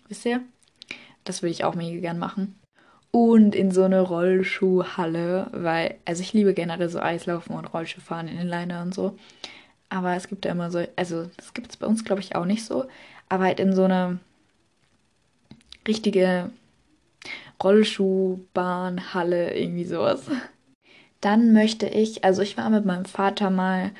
Wisst 0.09 0.27
ihr? 0.27 0.41
Das 1.25 1.43
würde 1.43 1.53
ich 1.53 1.65
auch 1.65 1.77
mega 1.77 2.01
gern 2.01 2.19
machen. 2.19 2.59
Und 3.13 3.55
in 3.55 3.71
so 3.71 3.85
eine 3.85 4.01
Rollschuhhalle, 4.01 5.49
weil, 5.53 5.97
also 6.05 6.23
ich 6.23 6.33
liebe 6.33 6.55
generell 6.55 6.89
so 6.89 6.99
Eislaufen 6.99 7.55
und 7.55 7.67
Rollschuhfahren 7.67 8.27
in 8.27 8.37
den 8.37 8.49
Liner 8.49 8.83
und 8.83 8.95
so. 8.95 9.17
Aber 9.89 10.17
es 10.17 10.27
gibt 10.27 10.45
ja 10.45 10.51
immer 10.51 10.71
so, 10.71 10.85
also 10.97 11.31
das 11.37 11.55
gibt 11.55 11.71
es 11.71 11.77
bei 11.77 11.87
uns, 11.87 12.05
glaube 12.05 12.23
ich, 12.23 12.35
auch 12.35 12.47
nicht 12.47 12.65
so. 12.65 12.87
Aber 13.29 13.45
halt 13.45 13.61
in 13.61 13.75
so 13.75 13.85
eine 13.85 14.19
richtige 15.87 16.51
Rollschuhbahn, 17.63 19.15
Halle, 19.15 19.55
irgendwie 19.57 19.85
sowas. 19.85 20.23
Dann 21.23 21.55
möchte 21.55 21.87
ich, 21.87 22.25
also 22.25 22.43
ich 22.43 22.59
war 22.59 22.69
mit 22.69 22.85
meinem 22.85 23.07
Vater 23.07 23.49
mal 23.49 23.93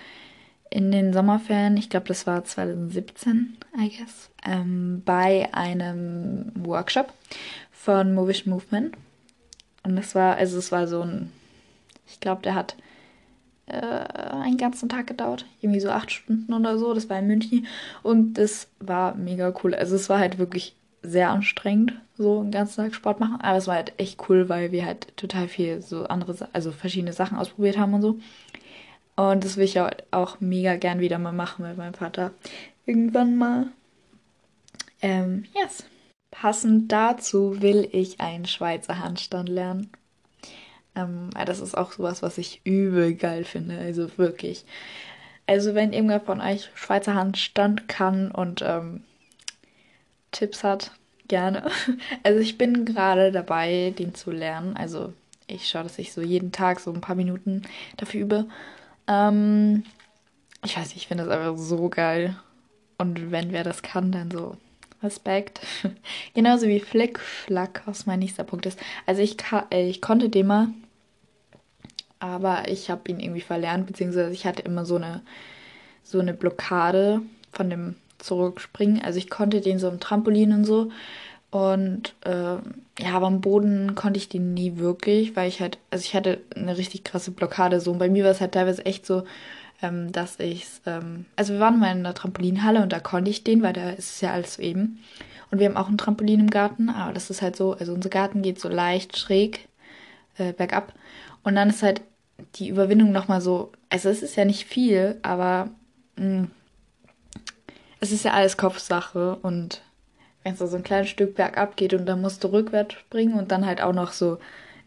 in 0.69 0.91
den 0.91 1.13
Sommerferien, 1.13 1.77
ich 1.77 1.89
glaube, 1.89 2.09
das 2.09 2.27
war 2.27 2.45
2017, 2.45 3.57
I 3.79 3.91
guess, 3.97 4.31
ähm, 4.45 5.03
bei 5.05 5.49
einem 5.53 6.51
Workshop 6.55 7.13
von 7.71 8.15
Movish 8.15 8.47
Movement. 8.47 8.95
Und 9.85 9.97
das 9.97 10.15
war, 10.15 10.37
also 10.37 10.59
es 10.59 10.73
war 10.73 10.87
so 10.87 11.03
ein, 11.03 11.31
ich 12.07 12.21
glaube, 12.21 12.43
der 12.43 12.55
hat 12.55 12.77
äh, 13.67 13.77
einen 13.77 14.57
ganzen 14.57 14.89
Tag 14.89 15.07
gedauert, 15.07 15.47
irgendwie 15.61 15.81
so 15.81 15.91
acht 15.91 16.11
Stunden 16.11 16.53
oder 16.53 16.79
so. 16.79 16.95
Das 16.95 17.09
war 17.09 17.19
in 17.19 17.27
München 17.29 17.67
und 18.03 18.35
das 18.35 18.69
war 18.81 19.15
mega 19.15 19.53
cool. 19.63 19.75
Also 19.75 19.95
es 19.95 20.09
war 20.09 20.19
halt 20.19 20.39
wirklich 20.39 20.75
sehr 21.03 21.31
anstrengend, 21.31 21.95
so 22.23 22.41
einen 22.41 22.51
ganzen 22.51 22.77
Tag 22.85 22.95
Sport 22.95 23.21
machen. 23.21 23.41
Aber 23.41 23.59
es 23.59 23.67
war 23.67 23.77
halt 23.77 23.93
echt 23.99 24.29
cool, 24.29 24.49
weil 24.49 24.73
wir 24.73 24.87
halt 24.87 25.17
total 25.17 25.49
viel 25.49 25.83
so 25.83 26.05
andere, 26.05 26.49
also 26.53 26.73
verschiedene 26.73 27.13
Sachen 27.13 27.37
ausprobiert 27.37 27.79
haben 27.79 27.95
und 27.95 28.03
so. 28.03 28.19
Und 29.17 29.45
das 29.45 29.57
will 29.57 29.65
ich 29.65 29.79
auch 29.79 30.41
mega 30.41 30.77
gern 30.77 31.01
wieder 31.01 31.19
mal 31.19 31.33
machen 31.33 31.67
mit 31.67 31.77
meinem 31.77 31.95
Vater. 31.95 32.33
Irgendwann 32.87 33.37
mal. 33.37 33.67
Ähm, 35.03 35.45
yes. 35.55 35.85
Passend 36.31 36.91
dazu 36.91 37.61
will 37.61 37.89
ich 37.93 38.21
einen 38.21 38.47
Schweizer 38.47 38.99
Handstand 39.01 39.49
lernen. 39.49 39.91
Ähm, 40.95 41.31
das 41.47 41.61
ist 41.61 41.77
auch 41.77 41.93
sowas, 41.93 42.23
was 42.23 42.39
ich 42.39 42.63
übel 42.65 43.15
geil 43.15 43.45
finde. 43.45 43.79
Also 43.79 44.17
wirklich. 44.17 44.65
Also 45.47 45.75
wenn 45.75 45.93
irgendwer 45.93 46.21
von 46.21 46.41
euch 46.41 46.71
Schweizer 46.75 47.15
Handstand 47.15 47.89
kann 47.89 48.31
und 48.31 48.63
ähm, 48.63 49.03
Tipps 50.31 50.65
hat, 50.65 50.93
gerne. 51.29 51.71
Also 52.23 52.41
ich 52.41 52.59
bin 52.59 52.85
gerade 52.85 53.33
dabei, 53.33 53.95
den 53.99 54.15
zu 54.15 54.31
lernen. 54.31 54.77
Also 54.77 55.13
ich 55.47 55.69
schaue, 55.69 55.85
dass 55.85 55.99
ich 55.99 56.13
so 56.13 56.23
jeden 56.23 56.53
Tag 56.53 56.81
so 56.81 56.93
ein 56.93 57.01
paar 57.01 57.17
Minuten 57.17 57.63
dafür 57.97 58.21
übe. 58.21 58.47
Ähm, 59.09 59.85
ich 60.65 60.77
weiß 60.77 60.89
nicht, 60.89 60.97
ich 60.97 61.09
finde 61.09 61.25
das 61.25 61.33
einfach 61.33 61.59
so 61.59 61.89
geil. 61.89 62.37
Und 62.99 63.31
wenn 63.31 63.53
wer 63.53 63.65
das 63.65 63.83
kann, 63.83 64.13
dann 64.13 64.31
so 64.31 64.57
Respekt. 65.03 65.61
Genauso 66.35 66.67
wie 66.69 66.81
Flickflack, 66.81 67.83
was 67.87 68.07
mein 68.07 68.21
nächster 68.21 68.45
Punkt 68.45 68.67
ist. 68.67 68.79
Also 69.07 69.23
ich, 69.23 69.37
äh, 69.71 69.89
ich 69.89 70.01
konnte 70.01 70.29
den 70.29 70.47
mal, 70.47 70.69
aber 72.21 72.69
ich 72.69 72.89
habe 72.89 73.11
ihn 73.11 73.19
irgendwie 73.19 73.41
verlernt, 73.41 73.87
beziehungsweise 73.87 74.33
ich 74.33 74.47
hatte 74.47 74.63
immer 74.63 74.85
so 74.85 74.97
eine, 74.97 75.23
so 76.05 76.21
eine 76.21 76.35
Blockade 76.35 77.21
von 77.53 77.69
dem 77.69 77.97
Zurückspringen. 78.23 79.03
Also 79.03 79.19
ich 79.19 79.31
konnte 79.31 79.61
den 79.61 79.79
so 79.79 79.89
im 79.89 80.01
Trampolin 80.01 80.53
und 80.53 80.65
so. 80.65 80.91
Und 81.51 82.15
äh, 82.25 82.57
ja, 82.99 83.13
aber 83.13 83.27
am 83.27 83.43
Boden 83.43 83.95
konnte 83.95 84.19
ich 84.19 84.29
den 84.31 84.55
nie 84.55 84.79
wirklich, 84.79 85.37
weil 85.37 85.49
ich 85.49 85.61
halt, 85.61 85.79
also 85.91 86.03
ich 86.03 86.15
hatte 86.15 86.41
eine 86.57 86.79
richtig 86.79 87.05
krasse 87.05 87.31
Blockade 87.31 87.81
so. 87.81 87.93
Und 87.93 87.99
bei 87.99 88.09
mir 88.09 88.25
war 88.25 88.31
es 88.31 88.41
halt 88.41 88.53
teilweise 88.53 88.87
echt 88.87 89.05
so, 89.05 89.25
ähm, 89.83 90.13
dass 90.13 90.41
ich 90.41 90.67
ähm, 90.87 91.27
also 91.37 91.55
wir 91.55 91.61
waren 91.61 91.79
mal 91.79 91.93
in 91.93 92.05
der 92.05 92.15
Trampolinhalle 92.15 92.83
und 92.83 92.93
da 92.93 93.01
konnte 93.01 93.31
ich 93.31 93.45
den, 93.45 93.63
weil 93.63 93.75
da 93.75 93.91
ist 93.91 94.15
es 94.15 94.21
ja 94.23 94.33
alles 94.33 94.55
so 94.55 94.63
eben. 94.63 95.01
Und 95.51 95.59
wir 95.59 95.69
haben 95.69 95.77
auch 95.77 95.89
ein 95.89 95.99
Trampolin 95.99 96.41
im 96.41 96.51
Garten, 96.51 96.89
aber 96.89 97.13
das 97.13 97.29
ist 97.29 97.43
halt 97.43 97.57
so, 97.57 97.75
also 97.75 97.93
unser 97.93 98.09
Garten 98.09 98.41
geht 98.41 98.59
so 98.59 98.71
leicht 98.71 99.19
schräg 99.19 99.69
äh, 100.39 100.55
bergab. 100.55 100.95
Und 101.43 101.55
dann 101.57 101.69
ist 101.69 101.83
halt 101.83 102.01
die 102.55 102.69
Überwindung 102.69 103.13
nochmal 103.13 103.43
so, 103.43 103.73
also 103.91 104.09
es 104.09 104.23
ist 104.23 104.37
ja 104.37 104.47
nicht 104.47 104.65
viel, 104.65 105.19
aber 105.23 105.69
mh, 106.17 106.43
mm, 106.43 106.51
es 108.03 108.11
ist 108.11 108.25
ja 108.25 108.33
alles 108.33 108.57
Kopfsache 108.57 109.37
und 109.43 109.81
wenn 110.43 110.55
es 110.55 110.59
so 110.59 110.77
ein 110.77 110.83
kleines 110.83 111.09
Stück 111.09 111.37
bergab 111.37 111.77
geht 111.77 111.95
und 111.95 112.05
dann 112.05 112.21
musst 112.21 112.43
du 112.43 112.49
rückwärts 112.49 112.95
springen 112.95 113.35
und 113.35 113.53
dann 113.53 113.65
halt 113.65 113.81
auch 113.81 113.93
noch 113.93 114.11
so 114.11 114.39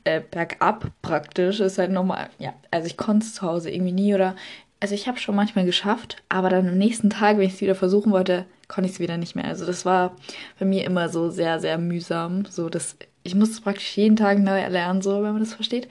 äh, 0.03 0.19
bergab 0.19 0.91
praktisch, 1.01 1.61
ist 1.61 1.77
halt 1.77 1.91
nochmal, 1.91 2.29
ja, 2.39 2.53
also 2.71 2.87
ich 2.87 2.97
konnte 2.97 3.25
es 3.25 3.35
zu 3.35 3.43
Hause 3.43 3.71
irgendwie 3.71 3.93
nie 3.93 4.13
oder 4.13 4.35
also 4.81 4.93
ich 4.93 5.07
habe 5.07 5.17
schon 5.17 5.33
manchmal 5.33 5.63
geschafft, 5.63 6.23
aber 6.27 6.49
dann 6.49 6.67
am 6.67 6.77
nächsten 6.77 7.09
Tag, 7.09 7.37
wenn 7.37 7.47
ich 7.47 7.53
es 7.53 7.61
wieder 7.61 7.73
versuchen 7.73 8.11
wollte, 8.11 8.45
konnte 8.67 8.89
ich 8.89 8.95
es 8.95 8.99
wieder 8.99 9.15
nicht 9.15 9.33
mehr. 9.33 9.45
Also 9.45 9.65
das 9.65 9.85
war 9.85 10.17
bei 10.59 10.65
mir 10.65 10.83
immer 10.83 11.07
so 11.07 11.29
sehr, 11.29 11.61
sehr 11.61 11.77
mühsam. 11.77 12.43
So, 12.45 12.67
dass 12.67 12.97
ich 13.23 13.33
musste 13.33 13.55
es 13.55 13.61
praktisch 13.61 13.95
jeden 13.95 14.17
Tag 14.17 14.39
neu 14.39 14.59
erlernen, 14.59 15.01
so, 15.01 15.23
wenn 15.23 15.31
man 15.31 15.39
das 15.39 15.53
versteht. 15.53 15.87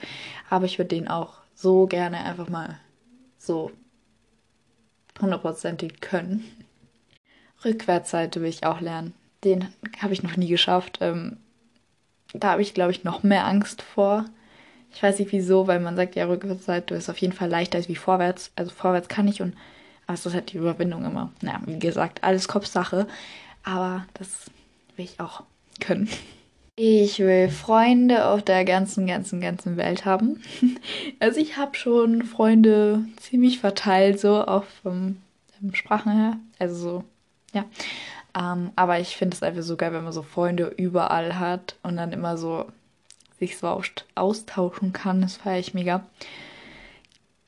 Aber 0.49 0.65
ich 0.65 0.77
würde 0.77 0.95
den 0.95 1.07
auch 1.07 1.39
so 1.55 1.87
gerne 1.87 2.23
einfach 2.23 2.47
mal 2.49 2.77
so 3.39 3.71
hundertprozentig 5.19 6.01
können. 6.01 6.45
Rückwärtsseite 7.65 8.41
will 8.41 8.49
ich 8.49 8.65
auch 8.65 8.79
lernen. 8.79 9.13
Den 9.43 9.67
habe 9.99 10.13
ich 10.13 10.23
noch 10.23 10.37
nie 10.37 10.47
geschafft. 10.47 10.99
Ähm, 11.01 11.37
da 12.33 12.51
habe 12.51 12.61
ich, 12.61 12.73
glaube 12.73 12.91
ich, 12.91 13.03
noch 13.03 13.23
mehr 13.23 13.45
Angst 13.45 13.81
vor. 13.81 14.25
Ich 14.93 15.03
weiß 15.03 15.19
nicht 15.19 15.31
wieso, 15.31 15.67
weil 15.67 15.79
man 15.79 15.95
sagt, 15.95 16.15
ja, 16.15 16.25
Rückwärtsseite 16.25 16.95
ist 16.95 17.09
auf 17.09 17.17
jeden 17.17 17.33
Fall 17.33 17.49
leichter 17.49 17.77
als 17.77 17.89
wie 17.89 17.95
vorwärts. 17.95 18.51
Also 18.55 18.71
vorwärts 18.71 19.09
kann 19.09 19.27
ich 19.27 19.41
und 19.41 19.55
aber 20.07 20.13
es 20.13 20.25
ist 20.25 20.33
halt 20.33 20.53
die 20.53 20.57
Überwindung 20.57 21.03
immer. 21.03 21.31
Naja, 21.41 21.61
wie 21.65 21.79
gesagt, 21.79 22.23
alles 22.23 22.47
Kopfsache. 22.47 23.07
Aber 23.63 24.05
das 24.13 24.51
will 24.95 25.05
ich 25.05 25.19
auch 25.19 25.43
können. 25.79 26.07
Ich 26.75 27.19
will 27.19 27.49
Freunde 27.49 28.25
auf 28.27 28.43
der 28.43 28.65
ganzen, 28.65 29.07
ganzen, 29.07 29.41
ganzen 29.41 29.77
Welt 29.77 30.05
haben. 30.05 30.41
Also 31.19 31.39
ich 31.39 31.57
habe 31.57 31.75
schon 31.75 32.23
Freunde 32.23 33.05
ziemlich 33.17 33.59
verteilt, 33.59 34.19
so 34.19 34.45
auch 34.45 34.65
vom 34.83 35.17
Sprachen 35.73 36.11
her. 36.11 36.37
Also 36.59 36.75
so, 36.75 37.03
ja. 37.55 37.65
Ähm, 38.37 38.71
aber 38.75 38.99
ich 38.99 39.15
finde 39.15 39.35
es 39.35 39.43
einfach 39.43 39.63
so 39.63 39.77
geil, 39.77 39.93
wenn 39.93 40.03
man 40.03 40.13
so 40.13 40.21
Freunde 40.21 40.73
überall 40.77 41.39
hat 41.39 41.75
und 41.83 41.95
dann 41.97 42.11
immer 42.11 42.37
so 42.37 42.65
sich 43.39 43.57
so 43.57 43.81
austauschen 44.15 44.93
kann. 44.93 45.21
Das 45.21 45.37
feiere 45.37 45.59
ich 45.59 45.73
mega. 45.73 46.05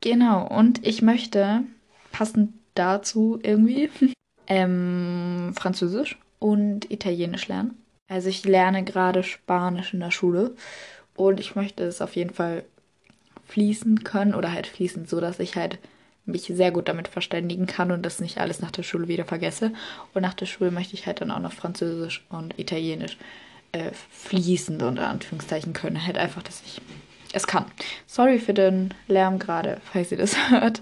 Genau, 0.01 0.47
und 0.47 0.85
ich 0.85 1.01
möchte 1.01 1.63
passend 2.11 2.53
dazu 2.75 3.39
irgendwie 3.41 3.89
ähm, 4.47 5.53
Französisch 5.55 6.17
und 6.39 6.89
Italienisch 6.91 7.47
lernen. 7.47 7.81
Also 8.07 8.29
ich 8.29 8.45
lerne 8.45 8.83
gerade 8.83 9.23
Spanisch 9.23 9.93
in 9.93 9.99
der 9.99 10.11
Schule 10.11 10.55
und 11.15 11.39
ich 11.39 11.55
möchte 11.55 11.83
es 11.83 12.01
auf 12.01 12.15
jeden 12.15 12.33
Fall 12.33 12.63
fließen 13.47 14.03
können 14.03 14.35
oder 14.35 14.51
halt 14.51 14.67
fließend, 14.67 15.09
so 15.09 15.19
dass 15.19 15.39
ich 15.39 15.55
halt 15.55 15.79
mich 16.27 16.43
sehr 16.43 16.72
gut 16.72 16.88
damit 16.88 17.07
verständigen 17.07 17.65
kann 17.65 17.91
und 17.91 18.05
das 18.05 18.19
nicht 18.19 18.38
alles 18.38 18.60
nach 18.60 18.72
der 18.72 18.84
Schule 18.84 19.07
wieder 19.07 19.25
vergesse. 19.25 19.72
Und 20.13 20.22
nach 20.22 20.34
der 20.34 20.46
Schule 20.46 20.72
möchte 20.72 20.93
ich 20.93 21.07
halt 21.07 21.22
dann 21.22 21.31
auch 21.31 21.39
noch 21.39 21.53
Französisch 21.53 22.25
und 22.29 22.57
Italienisch 22.60 23.17
äh, 23.72 23.91
fließend 24.12 24.84
unter 24.84 25.07
Anführungszeichen 25.07 25.74
können. 25.74 26.05
Halt 26.05 26.17
einfach, 26.17 26.43
dass 26.43 26.62
ich 26.65 26.81
es 27.34 27.48
kann. 27.48 27.65
Sorry 28.05 28.39
für 28.39 28.53
den 28.53 28.93
Lärm 29.07 29.39
gerade, 29.39 29.81
falls 29.91 30.12
ihr 30.12 30.17
das 30.17 30.36
hört. 30.50 30.81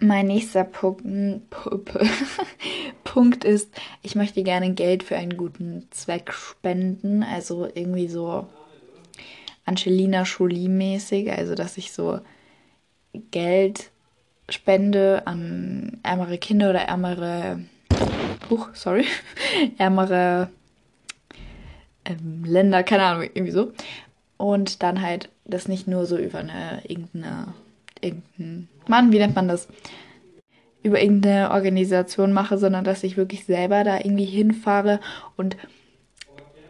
Mein 0.00 0.26
nächster 0.26 0.62
Punkt, 0.62 1.02
Punkt 3.04 3.44
ist, 3.44 3.70
ich 4.02 4.14
möchte 4.14 4.44
gerne 4.44 4.72
Geld 4.74 5.02
für 5.02 5.16
einen 5.16 5.36
guten 5.36 5.88
Zweck 5.90 6.32
spenden. 6.32 7.24
Also 7.24 7.66
irgendwie 7.66 8.08
so 8.08 8.46
Angelina 9.64 10.22
Jolie-mäßig. 10.22 11.32
Also, 11.32 11.54
dass 11.54 11.76
ich 11.78 11.92
so 11.92 12.20
Geld 13.30 13.90
spende 14.48 15.22
an 15.26 15.98
ärmere 16.02 16.38
Kinder 16.38 16.70
oder 16.70 16.80
ärmere. 16.80 17.60
Huch, 18.50 18.68
sorry. 18.74 19.04
ärmere 19.78 20.48
ähm, 22.04 22.44
Länder, 22.44 22.82
keine 22.82 23.04
Ahnung, 23.04 23.22
irgendwie 23.34 23.52
so. 23.52 23.72
Und 24.36 24.82
dann 24.82 25.02
halt 25.02 25.30
das 25.44 25.68
nicht 25.68 25.88
nur 25.88 26.06
so 26.06 26.16
über 26.16 26.38
eine 26.38 26.82
irgendeine, 26.86 27.54
irgendein, 28.00 28.68
Mann, 28.86 29.12
wie 29.12 29.18
nennt 29.18 29.36
man 29.36 29.48
das? 29.48 29.68
Über 30.82 31.02
irgendeine 31.02 31.50
Organisation 31.50 32.32
mache, 32.32 32.56
sondern 32.56 32.84
dass 32.84 33.02
ich 33.02 33.16
wirklich 33.16 33.44
selber 33.44 33.82
da 33.84 33.96
irgendwie 33.98 34.24
hinfahre 34.24 35.00
und 35.36 35.56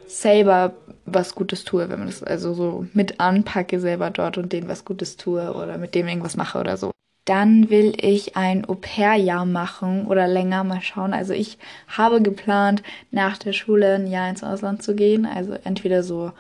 selber 0.06 0.72
was 1.04 1.34
Gutes 1.34 1.64
tue, 1.64 1.88
wenn 1.88 1.98
man 1.98 2.08
das 2.08 2.22
also 2.22 2.54
so 2.54 2.86
mit 2.94 3.20
anpacke 3.20 3.78
selber 3.80 4.10
dort 4.10 4.38
und 4.38 4.52
denen 4.52 4.68
was 4.68 4.84
Gutes 4.84 5.16
tue 5.16 5.52
oder 5.52 5.76
mit 5.78 5.94
dem 5.94 6.08
irgendwas 6.08 6.36
mache 6.36 6.58
oder 6.58 6.76
so. 6.76 6.90
Dann 7.28 7.68
will 7.68 7.92
ich 8.00 8.36
ein 8.36 8.66
Au-pair-Jahr 8.66 9.44
machen 9.44 10.06
oder 10.06 10.26
länger 10.26 10.64
mal 10.64 10.80
schauen. 10.80 11.12
Also 11.12 11.34
ich 11.34 11.58
habe 11.86 12.22
geplant, 12.22 12.82
nach 13.10 13.36
der 13.36 13.52
Schule 13.52 13.96
ein 13.96 14.06
Jahr 14.06 14.30
ins 14.30 14.42
Ausland 14.42 14.82
zu 14.82 14.94
gehen. 14.94 15.26
Also 15.26 15.52
entweder 15.52 16.02
so 16.02 16.32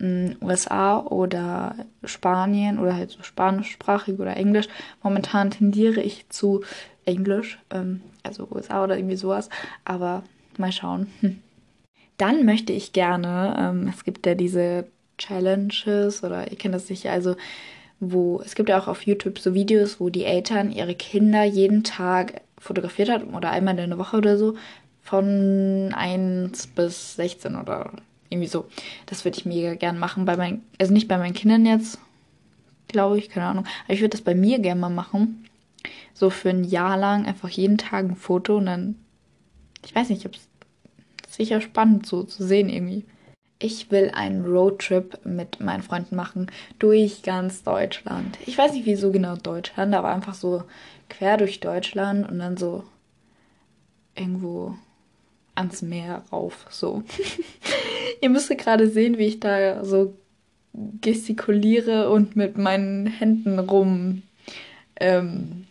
in 0.00 0.36
USA 0.40 0.98
oder 0.98 1.76
Spanien 2.02 2.80
oder 2.80 2.96
halt 2.96 3.10
so 3.10 3.22
spanischsprachig 3.22 4.18
oder 4.18 4.36
Englisch. 4.36 4.66
Momentan 5.00 5.52
tendiere 5.52 6.00
ich 6.00 6.28
zu 6.28 6.62
Englisch, 7.04 7.60
ähm, 7.70 8.00
also 8.24 8.48
USA 8.50 8.82
oder 8.82 8.96
irgendwie 8.96 9.14
sowas. 9.14 9.48
Aber 9.84 10.24
mal 10.58 10.72
schauen. 10.72 11.06
Hm. 11.20 11.40
Dann 12.16 12.44
möchte 12.44 12.72
ich 12.72 12.92
gerne, 12.92 13.54
ähm, 13.56 13.86
es 13.94 14.02
gibt 14.02 14.26
ja 14.26 14.34
diese 14.34 14.88
Challenges 15.18 16.24
oder 16.24 16.50
ihr 16.50 16.58
kennt 16.58 16.74
das 16.74 16.88
sicher, 16.88 17.12
also 17.12 17.36
wo 18.00 18.40
es 18.44 18.54
gibt 18.54 18.70
ja 18.70 18.80
auch 18.80 18.88
auf 18.88 19.02
YouTube 19.02 19.38
so 19.38 19.54
Videos, 19.54 20.00
wo 20.00 20.08
die 20.08 20.24
Eltern 20.24 20.72
ihre 20.72 20.94
Kinder 20.94 21.44
jeden 21.44 21.84
Tag 21.84 22.40
fotografiert 22.58 23.10
haben 23.10 23.34
oder 23.34 23.50
einmal 23.50 23.78
in 23.78 23.90
der 23.90 23.98
Woche 23.98 24.16
oder 24.16 24.36
so 24.38 24.56
von 25.02 25.92
1 25.94 26.68
bis 26.68 27.16
16 27.16 27.56
oder 27.56 27.92
irgendwie 28.30 28.48
so. 28.48 28.66
Das 29.06 29.24
würde 29.24 29.38
ich 29.38 29.44
mega 29.44 29.74
gern 29.74 29.98
machen 29.98 30.24
bei 30.24 30.36
meinen, 30.36 30.64
also 30.78 30.92
nicht 30.92 31.08
bei 31.08 31.18
meinen 31.18 31.34
Kindern 31.34 31.66
jetzt, 31.66 31.98
glaube 32.88 33.18
ich, 33.18 33.28
keine 33.28 33.46
Ahnung. 33.46 33.66
Aber 33.84 33.94
ich 33.94 34.00
würde 34.00 34.10
das 34.10 34.22
bei 34.22 34.34
mir 34.34 34.58
gerne 34.58 34.80
mal 34.80 34.88
machen. 34.88 35.44
So 36.14 36.30
für 36.30 36.50
ein 36.50 36.64
Jahr 36.64 36.96
lang 36.96 37.26
einfach 37.26 37.48
jeden 37.48 37.78
Tag 37.78 38.04
ein 38.04 38.16
Foto 38.16 38.58
und 38.58 38.66
dann, 38.66 38.94
ich 39.84 39.94
weiß 39.94 40.10
nicht, 40.10 40.26
ob 40.26 40.34
es 40.34 40.48
sicher 41.34 41.60
spannend 41.60 42.06
so 42.06 42.22
zu 42.22 42.44
sehen 42.44 42.68
irgendwie. 42.68 43.04
Ich 43.62 43.90
will 43.90 44.10
einen 44.14 44.46
Roadtrip 44.46 45.24
mit 45.24 45.60
meinen 45.60 45.82
Freunden 45.82 46.16
machen 46.16 46.50
durch 46.78 47.22
ganz 47.22 47.62
Deutschland. 47.62 48.38
Ich 48.46 48.56
weiß 48.56 48.72
nicht 48.72 48.86
wieso 48.86 49.12
genau 49.12 49.36
Deutschland, 49.36 49.94
aber 49.94 50.08
einfach 50.08 50.32
so 50.32 50.62
quer 51.10 51.36
durch 51.36 51.60
Deutschland 51.60 52.26
und 52.28 52.38
dann 52.38 52.56
so 52.56 52.84
irgendwo 54.16 54.76
ans 55.54 55.82
Meer 55.82 56.24
rauf. 56.32 56.66
So. 56.70 57.02
Ihr 58.22 58.30
müsst 58.30 58.48
gerade 58.56 58.88
sehen, 58.88 59.18
wie 59.18 59.26
ich 59.26 59.40
da 59.40 59.84
so 59.84 60.14
gestikuliere 61.00 62.10
und 62.10 62.36
mit 62.36 62.56
meinen 62.56 63.06
Händen 63.06 63.58
rum. 63.58 64.22
Ähm, 64.96 65.66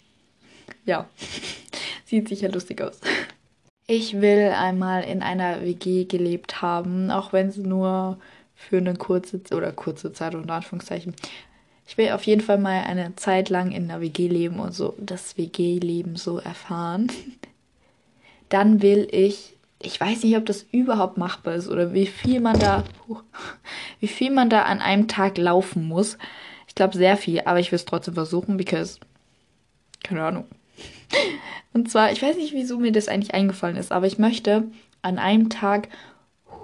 ja, 0.85 1.09
sieht 2.05 2.29
sicher 2.29 2.49
lustig 2.49 2.81
aus. 2.81 2.99
Ich 3.91 4.21
will 4.21 4.53
einmal 4.55 5.03
in 5.03 5.23
einer 5.23 5.63
WG 5.63 6.05
gelebt 6.05 6.61
haben, 6.61 7.09
auch 7.09 7.33
wenn 7.33 7.47
es 7.47 7.57
nur 7.57 8.19
für 8.53 8.77
eine 8.77 8.93
kurze 8.93 9.41
oder 9.51 9.71
kurze 9.71 10.13
Zeit 10.13 10.35
unter 10.35 10.53
Anführungszeichen. 10.53 11.15
Ich 11.87 11.97
will 11.97 12.11
auf 12.11 12.21
jeden 12.27 12.41
Fall 12.41 12.59
mal 12.59 12.83
eine 12.83 13.15
Zeit 13.15 13.49
lang 13.49 13.71
in 13.71 13.89
einer 13.89 13.99
WG 13.99 14.27
leben 14.27 14.59
und 14.59 14.75
so 14.75 14.93
das 14.99 15.39
WG-Leben 15.39 16.17
so 16.17 16.37
erfahren. 16.37 17.11
Dann 18.49 18.83
will 18.83 19.07
ich, 19.11 19.55
ich 19.81 19.99
weiß 19.99 20.21
nicht, 20.21 20.37
ob 20.37 20.45
das 20.45 20.67
überhaupt 20.71 21.17
machbar 21.17 21.55
ist 21.55 21.67
oder 21.67 21.91
wie 21.91 22.05
viel 22.05 22.41
man 22.41 22.59
da, 22.59 22.83
wie 23.99 24.07
viel 24.07 24.29
man 24.29 24.51
da 24.51 24.65
an 24.65 24.81
einem 24.81 25.07
Tag 25.07 25.39
laufen 25.39 25.87
muss. 25.87 26.19
Ich 26.67 26.75
glaube 26.75 26.95
sehr 26.95 27.17
viel, 27.17 27.41
aber 27.41 27.59
ich 27.59 27.71
will 27.71 27.77
es 27.77 27.85
trotzdem 27.85 28.13
versuchen, 28.13 28.55
because 28.55 28.99
keine 30.03 30.23
Ahnung. 30.23 30.45
Und 31.73 31.89
zwar, 31.89 32.11
ich 32.11 32.21
weiß 32.21 32.37
nicht, 32.37 32.53
wieso 32.53 32.77
mir 32.77 32.91
das 32.91 33.07
eigentlich 33.07 33.33
eingefallen 33.33 33.77
ist, 33.77 33.91
aber 33.91 34.07
ich 34.07 34.17
möchte 34.17 34.63
an 35.01 35.19
einem 35.19 35.49
Tag, 35.49 35.87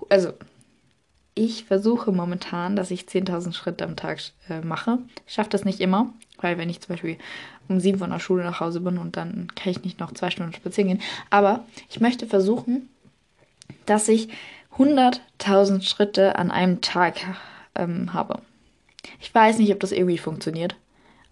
also 0.09 0.33
ich 1.35 1.65
versuche 1.65 2.11
momentan, 2.11 2.75
dass 2.75 2.91
ich 2.91 3.03
10.000 3.03 3.53
Schritte 3.53 3.83
am 3.83 3.95
Tag 3.95 4.19
äh, 4.49 4.61
mache. 4.61 4.99
Ich 5.27 5.33
schaffe 5.33 5.49
das 5.49 5.65
nicht 5.65 5.81
immer, 5.81 6.13
weil 6.39 6.57
wenn 6.57 6.69
ich 6.69 6.79
zum 6.81 6.95
Beispiel 6.95 7.17
um 7.67 7.79
sieben 7.79 7.99
von 7.99 8.09
der 8.09 8.19
Schule 8.19 8.43
nach 8.43 8.59
Hause 8.59 8.79
bin 8.79 8.97
und 8.97 9.17
dann 9.17 9.47
kann 9.55 9.71
ich 9.71 9.83
nicht 9.83 9.99
noch 9.99 10.13
zwei 10.13 10.29
Stunden 10.29 10.53
spazieren 10.53 10.89
gehen. 10.89 11.01
Aber 11.29 11.65
ich 11.89 11.99
möchte 11.99 12.25
versuchen, 12.25 12.89
dass 13.85 14.07
ich 14.07 14.29
100.000 14.77 15.81
Schritte 15.81 16.37
an 16.37 16.51
einem 16.51 16.81
Tag 16.81 17.15
ähm, 17.75 18.13
habe. 18.13 18.39
Ich 19.19 19.33
weiß 19.33 19.59
nicht, 19.59 19.71
ob 19.71 19.79
das 19.79 19.91
irgendwie 19.91 20.17
funktioniert. 20.17 20.75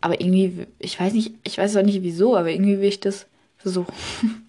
Aber 0.04 0.20
irgendwie, 0.20 0.68
ich 0.80 1.00
weiß 1.00 1.14
nicht, 1.14 1.34
ich 1.46 1.58
weiß 1.58 1.78
auch 1.78 1.82
nicht 1.82 2.04
wieso, 2.04 2.36
aber 2.36 2.52
irgendwie 2.52 2.78
will 2.80 2.90
ich 2.90 3.00
das 3.00 3.26
versuchen. 3.58 3.94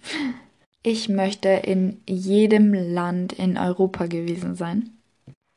Ich 0.87 1.09
möchte 1.09 1.49
in 1.49 1.99
jedem 2.07 2.71
Land 2.75 3.33
in 3.33 3.57
Europa 3.57 4.05
gewesen 4.05 4.53
sein. 4.53 4.91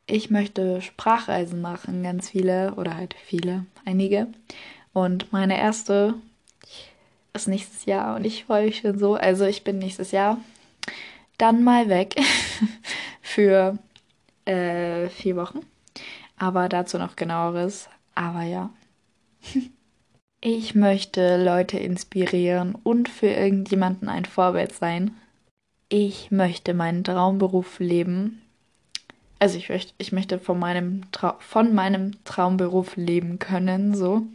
Ich 0.07 0.31
möchte 0.31 0.81
Sprachreisen 0.81 1.61
machen, 1.61 2.03
ganz 2.03 2.31
viele 2.31 2.73
oder 2.77 2.97
halt 2.97 3.15
viele, 3.27 3.67
einige. 3.85 4.29
Und 4.95 5.31
meine 5.31 5.59
erste 5.59 6.15
ist 7.35 7.47
nächstes 7.47 7.85
Jahr 7.85 8.17
und 8.17 8.25
ich 8.25 8.47
freue 8.47 8.65
mich 8.67 8.79
schon 8.79 8.99
so. 8.99 9.17
Also 9.17 9.45
ich 9.45 9.65
bin 9.65 9.79
nächstes 9.79 10.13
Jahr 10.13 10.41
dann 11.37 11.63
mal 11.63 11.91
weg 11.91 12.15
für 13.21 13.77
äh, 14.47 15.11
vier 15.11 15.37
Wochen. 15.37 15.61
Aber 16.39 16.71
dazu 16.71 16.97
noch 16.97 17.17
genaueres. 17.17 17.91
Aber 18.15 18.45
ja. 18.45 18.71
Ich 20.41 20.77
möchte 20.77 21.43
Leute 21.43 21.79
inspirieren 21.79 22.77
und 22.77 23.09
für 23.09 23.27
irgendjemanden 23.27 24.09
ein 24.09 24.25
Vorbild 24.25 24.73
sein. 24.73 25.17
Ich 25.89 26.31
möchte 26.31 26.75
meinen 26.75 27.03
Traumberuf 27.03 27.81
leben. 27.81 28.43
Also 29.41 29.59
ich 29.59 29.69
möchte, 29.69 29.95
ich 29.99 30.13
möchte 30.13 30.39
von 30.39 30.59
meinem, 30.59 31.03
von 31.41 31.75
meinem 31.75 32.23
Traumberuf 32.25 32.97
leben 32.97 33.41
können, 33.41 33.95
so. 33.95 34.27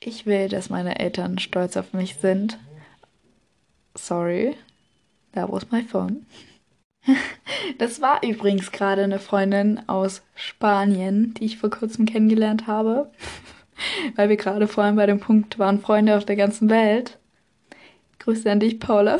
Ich 0.00 0.26
will, 0.26 0.48
dass 0.48 0.68
meine 0.68 0.98
Eltern 0.98 1.38
stolz 1.38 1.76
auf 1.76 1.92
mich 1.92 2.16
sind. 2.16 2.58
Sorry, 3.96 4.56
that 5.32 5.50
was 5.50 5.70
my 5.70 5.82
phone. 5.82 6.26
Das 7.78 8.00
war 8.00 8.22
übrigens 8.22 8.72
gerade 8.72 9.04
eine 9.04 9.18
Freundin 9.18 9.88
aus 9.88 10.22
Spanien, 10.34 11.34
die 11.34 11.44
ich 11.44 11.58
vor 11.58 11.70
kurzem 11.70 12.06
kennengelernt 12.06 12.66
habe 12.66 13.10
weil 14.16 14.28
wir 14.28 14.36
gerade 14.36 14.68
vor 14.68 14.84
allem 14.84 14.96
bei 14.96 15.06
dem 15.06 15.20
Punkt 15.20 15.58
waren, 15.58 15.80
Freunde 15.80 16.16
auf 16.16 16.24
der 16.24 16.36
ganzen 16.36 16.70
Welt. 16.70 17.18
Grüße 18.18 18.50
an 18.50 18.60
dich, 18.60 18.78
Paula. 18.78 19.18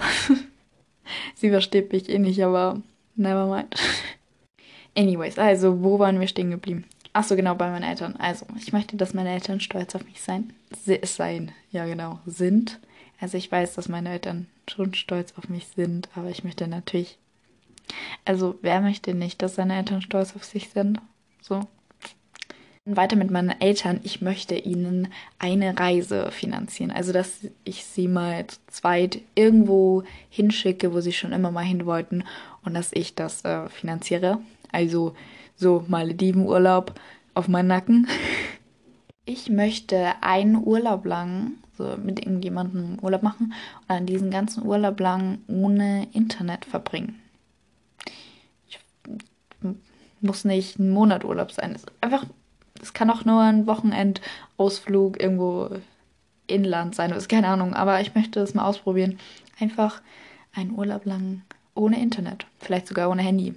Sie 1.35 1.51
versteht 1.51 1.93
mich 1.93 2.09
eh 2.09 2.19
nicht, 2.19 2.43
aber 2.43 2.81
never 3.17 3.47
mind. 3.47 3.75
Anyways, 4.97 5.39
also, 5.39 5.83
wo 5.83 5.99
waren 5.99 6.21
wir 6.21 6.29
stehen 6.29 6.51
geblieben? 6.51 6.85
Achso, 7.13 7.37
genau, 7.37 7.55
bei 7.55 7.71
meinen 7.71 7.83
Eltern. 7.83 8.17
Also, 8.17 8.47
ich 8.57 8.73
möchte, 8.73 8.97
dass 8.97 9.15
meine 9.15 9.31
Eltern 9.31 9.61
stolz 9.61 9.95
auf 9.95 10.05
mich 10.05 10.21
sein. 10.21 10.53
Sein, 11.05 11.53
ja 11.71 11.87
genau, 11.87 12.21
sind. 12.27 12.79
Also, 13.21 13.39
ich 13.39 13.51
weiß, 13.51 13.75
dass 13.75 13.89
meine 13.89 14.11
Eltern 14.11 14.47
schon 14.69 14.95
stolz 14.95 15.35
auf 15.37 15.49
mich 15.49 15.69
sind, 15.69 16.09
aber 16.15 16.31
ich 16.31 16.45
möchte 16.45 16.69
natürlich. 16.69 17.19
Also, 18.25 18.59
wer 18.63 18.81
möchte 18.81 19.15
nicht, 19.15 19.43
dass 19.43 19.57
seine 19.57 19.77
Eltern 19.77 20.03
stolz 20.03 20.35
auf 20.37 20.45
sich 20.45 20.71
sind? 20.71 21.01
So, 21.41 21.61
weiter 22.85 23.17
mit 23.17 23.31
meinen 23.31 23.61
Eltern. 23.61 24.01
Ich 24.03 24.21
möchte 24.21 24.57
ihnen 24.57 25.09
eine 25.39 25.79
Reise 25.79 26.31
finanzieren. 26.31 26.91
Also, 26.91 27.13
dass 27.13 27.47
ich 27.65 27.85
sie 27.85 28.09
mal 28.09 28.47
zu 28.47 28.59
zweit 28.69 29.21
irgendwo 29.35 30.03
hinschicke, 30.31 30.93
wo 30.93 31.01
sie 31.01 31.13
schon 31.13 31.33
immer 31.33 31.51
mal 31.51 31.65
hin 31.65 31.87
wollten 31.87 32.25
und 32.65 32.75
dass 32.75 32.93
ich 32.93 33.15
das 33.15 33.45
äh, 33.45 33.69
finanziere. 33.69 34.39
Also, 34.73 35.15
so 35.57 35.85
Maledivenurlaub 35.89 36.99
auf 37.35 37.49
meinen 37.49 37.69
Nacken. 37.69 38.09
Ich 39.25 39.49
möchte 39.49 40.15
einen 40.21 40.57
Urlaub 40.57 41.05
lang 41.05 41.53
so 41.79 41.97
mit 41.97 42.19
irgendjemandem 42.19 42.99
Urlaub 43.01 43.23
machen 43.23 43.55
und 43.83 43.95
an 43.95 44.05
diesen 44.05 44.33
ganzen 44.33 44.67
Urlaub 44.67 44.99
lang 44.99 45.39
ohne 45.47 46.09
Internet 46.13 46.65
verbringen. 46.65 47.23
Ich 48.69 48.81
muss 50.21 50.45
nicht 50.45 50.81
ein 50.81 50.91
Monat 50.91 51.25
Urlaub 51.25 51.53
sein. 51.53 51.77
Einfach 52.01 52.27
es 52.83 52.93
kann 52.93 53.11
auch 53.11 53.25
nur 53.25 53.41
ein 53.41 53.67
Wochenendausflug 53.67 55.23
irgendwo 55.23 55.71
inland 56.47 56.95
sein. 56.95 57.13
Ist 57.13 57.29
keine 57.29 57.49
Ahnung, 57.49 57.75
aber 57.75 58.01
ich 58.01 58.15
möchte 58.15 58.41
das 58.41 58.55
mal 58.55 58.67
ausprobieren. 58.67 59.19
Einfach 59.59 60.03
einen 60.53 60.73
Urlaub 60.73 61.07
lang 61.07 61.43
ohne 61.75 62.01
Internet, 62.03 62.45
vielleicht 62.59 62.89
sogar 62.89 63.09
ohne 63.09 63.23
Handy. 63.23 63.55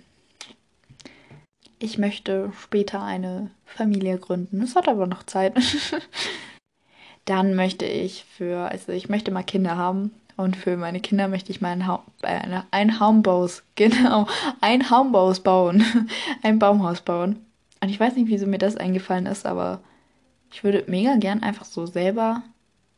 Ich 1.80 1.98
möchte 1.98 2.54
später 2.62 3.04
eine 3.04 3.52
Familie 3.66 4.18
gründen. 4.18 4.62
Es 4.62 4.76
hat 4.76 4.88
aber 4.88 5.08
noch 5.08 5.24
Zeit. 5.24 5.56
Dann 7.26 7.56
möchte 7.56 7.86
ich 7.86 8.24
für, 8.24 8.70
also 8.70 8.92
ich 8.92 9.10
möchte 9.10 9.32
mal 9.32 9.44
Kinder 9.44 9.76
haben. 9.76 10.12
Und 10.38 10.56
für 10.56 10.78
meine 10.78 11.00
Kinder 11.00 11.28
möchte 11.28 11.52
ich 11.52 11.62
mal 11.62 11.72
ein, 11.72 11.82
äh, 12.22 12.62
ein 12.72 13.00
Haumbaus, 13.00 13.64
genau, 13.76 14.28
ein 14.62 14.90
Haumbaus 14.90 15.40
bauen, 15.40 15.84
ein 16.44 16.60
Baumhaus 16.60 17.02
bauen. 17.02 17.45
Und 17.86 17.92
ich 17.92 18.00
weiß 18.00 18.16
nicht, 18.16 18.30
wieso 18.30 18.48
mir 18.48 18.58
das 18.58 18.78
eingefallen 18.78 19.28
ist, 19.28 19.46
aber 19.46 19.80
ich 20.52 20.64
würde 20.64 20.86
mega 20.88 21.18
gern 21.18 21.44
einfach 21.44 21.66
so 21.66 21.86
selber 21.86 22.42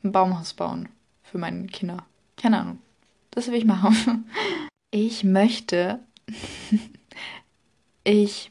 ein 0.02 0.14
Baumhaus 0.14 0.54
bauen 0.54 0.88
für 1.24 1.38
meine 1.38 1.68
Kinder. 1.68 2.06
Keine 2.38 2.62
Ahnung. 2.62 2.78
Das 3.32 3.48
will 3.48 3.56
ich 3.56 3.66
machen. 3.66 4.30
Ich 4.92 5.26
möchte. 5.26 6.00
ich. 8.06 8.50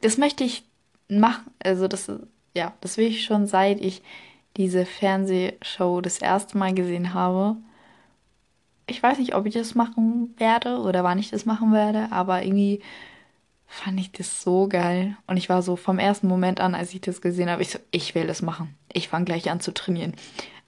Das 0.00 0.16
möchte 0.16 0.44
ich 0.44 0.64
machen. 1.08 1.50
Also, 1.62 1.86
das. 1.86 2.10
Ja, 2.56 2.72
das 2.80 2.96
will 2.96 3.08
ich 3.08 3.24
schon 3.24 3.46
seit 3.46 3.82
ich 3.82 4.00
diese 4.56 4.86
Fernsehshow 4.86 6.00
das 6.00 6.22
erste 6.22 6.56
Mal 6.56 6.72
gesehen 6.72 7.12
habe. 7.12 7.58
Ich 8.86 9.02
weiß 9.02 9.18
nicht, 9.18 9.34
ob 9.34 9.44
ich 9.44 9.52
das 9.52 9.74
machen 9.74 10.34
werde 10.38 10.78
oder 10.78 11.04
wann 11.04 11.18
ich 11.18 11.28
das 11.28 11.44
machen 11.44 11.74
werde, 11.74 12.10
aber 12.10 12.42
irgendwie 12.42 12.80
fand 13.70 14.00
ich 14.00 14.10
das 14.10 14.42
so 14.42 14.68
geil. 14.68 15.16
Und 15.28 15.36
ich 15.36 15.48
war 15.48 15.62
so 15.62 15.76
vom 15.76 16.00
ersten 16.00 16.26
Moment 16.26 16.60
an, 16.60 16.74
als 16.74 16.92
ich 16.92 17.00
das 17.00 17.20
gesehen 17.20 17.48
habe, 17.48 17.62
ich 17.62 17.70
so, 17.70 17.78
ich 17.92 18.16
will 18.16 18.26
das 18.26 18.42
machen. 18.42 18.74
Ich 18.92 19.08
fange 19.08 19.26
gleich 19.26 19.48
an 19.48 19.60
zu 19.60 19.72
trainieren. 19.72 20.14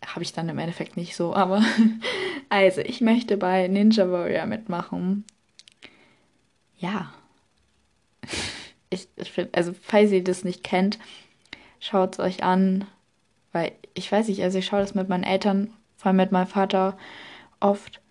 Habe 0.07 0.23
ich 0.23 0.33
dann 0.33 0.49
im 0.49 0.59
Endeffekt 0.59 0.97
nicht 0.97 1.17
so, 1.17 1.35
aber 1.35 1.63
also, 2.49 2.81
ich 2.81 3.01
möchte 3.01 3.37
bei 3.37 3.67
Ninja 3.67 4.09
Warrior 4.11 4.47
mitmachen. 4.47 5.25
Ja. 6.79 7.13
Ich, 8.95 9.09
ich 9.17 9.33
finde, 9.33 9.55
also, 9.55 9.73
falls 9.81 10.11
ihr 10.11 10.23
das 10.23 10.45
nicht 10.45 10.63
kennt, 10.63 10.99
schaut 11.81 12.13
es 12.13 12.19
euch 12.21 12.43
an. 12.43 12.85
Weil 13.51 13.73
ich 13.95 14.13
weiß 14.13 14.29
nicht, 14.29 14.43
also 14.43 14.59
ich 14.59 14.67
schaue 14.67 14.81
das 14.81 14.95
mit 14.95 15.09
meinen 15.09 15.25
Eltern, 15.25 15.73
vor 15.97 16.09
allem 16.09 16.19
mit 16.19 16.31
meinem 16.31 16.47
Vater 16.47 16.99
oft. 17.59 18.03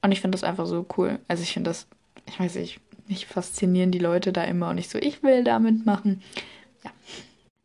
Und 0.00 0.12
ich 0.12 0.22
finde 0.22 0.36
das 0.36 0.44
einfach 0.44 0.64
so 0.64 0.86
cool. 0.96 1.18
Also 1.28 1.42
ich 1.42 1.52
finde 1.52 1.68
das, 1.68 1.86
ich 2.24 2.40
weiß 2.40 2.54
nicht, 2.54 2.80
mich 3.10 3.26
faszinieren 3.26 3.90
die 3.90 3.98
Leute 3.98 4.32
da 4.32 4.44
immer 4.44 4.70
und 4.70 4.78
ich 4.78 4.88
so, 4.88 4.98
ich 4.98 5.22
will 5.22 5.44
da 5.44 5.58
mitmachen. 5.58 6.22
Ja. 6.84 6.90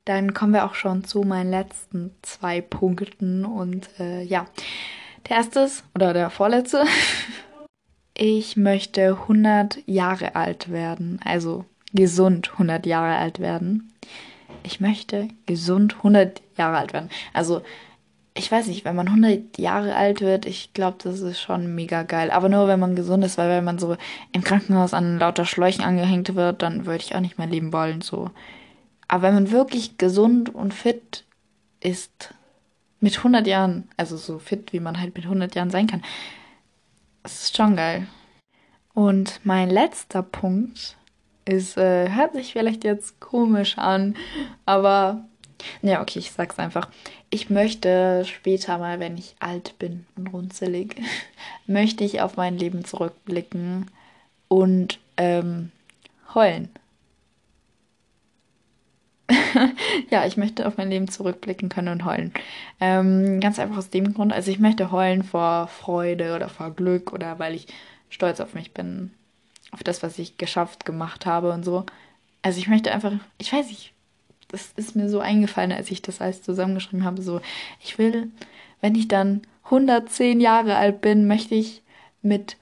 Dann 0.03 0.33
kommen 0.33 0.53
wir 0.53 0.65
auch 0.65 0.75
schon 0.75 1.03
zu 1.03 1.21
meinen 1.21 1.49
letzten 1.49 2.11
zwei 2.21 2.61
Punkten 2.61 3.45
und 3.45 3.87
äh, 3.99 4.21
ja, 4.23 4.47
der 5.29 5.37
erste 5.37 5.61
ist, 5.61 5.83
oder 5.95 6.13
der 6.13 6.29
vorletzte. 6.29 6.83
Ich 8.17 8.55
möchte 8.55 9.17
100 9.23 9.79
Jahre 9.87 10.37
alt 10.37 10.71
werden, 10.71 11.19
also 11.25 11.65
gesund 11.93 12.53
100 12.53 12.85
Jahre 12.85 13.17
alt 13.17 13.39
werden. 13.39 13.91
Ich 14.63 14.79
möchte 14.79 15.27
gesund 15.45 15.95
100 15.97 16.41
Jahre 16.57 16.77
alt 16.77 16.93
werden. 16.93 17.09
Also 17.33 17.61
ich 18.37 18.51
weiß 18.51 18.67
nicht, 18.67 18.83
wenn 18.83 18.97
man 18.97 19.07
100 19.07 19.57
Jahre 19.57 19.95
alt 19.95 20.19
wird, 20.19 20.45
ich 20.45 20.73
glaube, 20.73 20.97
das 21.01 21.21
ist 21.21 21.39
schon 21.39 21.73
mega 21.73 22.03
geil. 22.03 22.31
Aber 22.31 22.49
nur, 22.49 22.67
wenn 22.67 22.79
man 22.81 22.95
gesund 22.95 23.23
ist, 23.23 23.37
weil 23.37 23.49
wenn 23.49 23.63
man 23.63 23.79
so 23.79 23.95
im 24.33 24.43
Krankenhaus 24.43 24.93
an 24.93 25.19
lauter 25.19 25.45
Schläuchen 25.45 25.83
angehängt 25.83 26.35
wird, 26.35 26.61
dann 26.61 26.85
würde 26.85 27.03
ich 27.03 27.15
auch 27.15 27.21
nicht 27.21 27.37
mehr 27.37 27.47
leben 27.47 27.71
wollen, 27.71 28.01
so. 28.01 28.29
Aber 29.07 29.23
wenn 29.23 29.35
man 29.35 29.51
wirklich 29.51 29.97
gesund 29.97 30.53
und 30.53 30.73
fit 30.73 31.23
ist, 31.79 32.33
mit 32.99 33.17
100 33.17 33.47
Jahren, 33.47 33.87
also 33.95 34.17
so 34.17 34.37
fit, 34.39 34.73
wie 34.73 34.79
man 34.81 34.99
halt 34.99 35.15
mit 35.15 35.25
100 35.25 35.55
Jahren 35.55 35.69
sein 35.69 35.87
kann, 35.87 36.03
das 37.23 37.43
ist 37.43 37.57
schon 37.57 37.77
geil. 37.77 38.07
Und 38.93 39.39
mein 39.43 39.69
letzter 39.69 40.23
Punkt 40.23 40.97
Es 41.45 41.77
äh, 41.77 42.09
hört 42.09 42.33
sich 42.33 42.53
vielleicht 42.53 42.83
jetzt 42.83 43.19
komisch 43.19 43.77
an, 43.77 44.15
aber 44.65 45.25
ja, 45.81 46.01
okay, 46.01 46.19
ich 46.19 46.31
sag's 46.31 46.59
einfach. 46.59 46.89
Ich 47.29 47.49
möchte 47.49 48.23
später 48.25 48.77
mal, 48.77 48.99
wenn 48.99 49.17
ich 49.17 49.35
alt 49.39 49.77
bin 49.79 50.05
und 50.15 50.27
runzelig, 50.27 50.95
möchte 51.67 52.03
ich 52.03 52.21
auf 52.21 52.37
mein 52.37 52.57
Leben 52.57 52.85
zurückblicken 52.85 53.89
und 54.47 54.99
ähm, 55.17 55.71
heulen. 56.33 56.69
ja, 60.09 60.25
ich 60.25 60.37
möchte 60.37 60.67
auf 60.67 60.77
mein 60.77 60.89
Leben 60.89 61.07
zurückblicken 61.07 61.69
können 61.69 61.87
und 61.89 62.05
heulen. 62.05 62.31
Ähm, 62.79 63.39
ganz 63.39 63.57
einfach 63.59 63.77
aus 63.77 63.89
dem 63.89 64.13
Grund, 64.13 64.31
also 64.33 64.51
ich 64.51 64.59
möchte 64.59 64.91
heulen 64.91 65.23
vor 65.23 65.67
Freude 65.67 66.35
oder 66.35 66.49
vor 66.49 66.71
Glück 66.71 67.11
oder 67.11 67.39
weil 67.39 67.55
ich 67.55 67.67
stolz 68.09 68.39
auf 68.39 68.53
mich 68.53 68.73
bin, 68.73 69.11
auf 69.71 69.83
das, 69.83 70.03
was 70.03 70.19
ich 70.19 70.37
geschafft, 70.37 70.85
gemacht 70.85 71.25
habe 71.25 71.51
und 71.51 71.65
so. 71.65 71.85
Also 72.43 72.59
ich 72.59 72.67
möchte 72.67 72.91
einfach, 72.91 73.13
ich 73.39 73.51
weiß 73.51 73.67
nicht, 73.67 73.94
das 74.49 74.71
ist 74.75 74.95
mir 74.95 75.09
so 75.09 75.19
eingefallen, 75.19 75.71
als 75.71 75.91
ich 75.91 76.01
das 76.01 76.21
alles 76.21 76.41
zusammengeschrieben 76.41 77.05
habe, 77.05 77.21
so, 77.21 77.41
ich 77.83 77.97
will, 77.97 78.31
wenn 78.81 78.95
ich 78.95 79.07
dann 79.07 79.41
110 79.65 80.39
Jahre 80.39 80.75
alt 80.75 81.01
bin, 81.01 81.27
möchte 81.27 81.55
ich 81.55 81.81
mit 82.21 82.57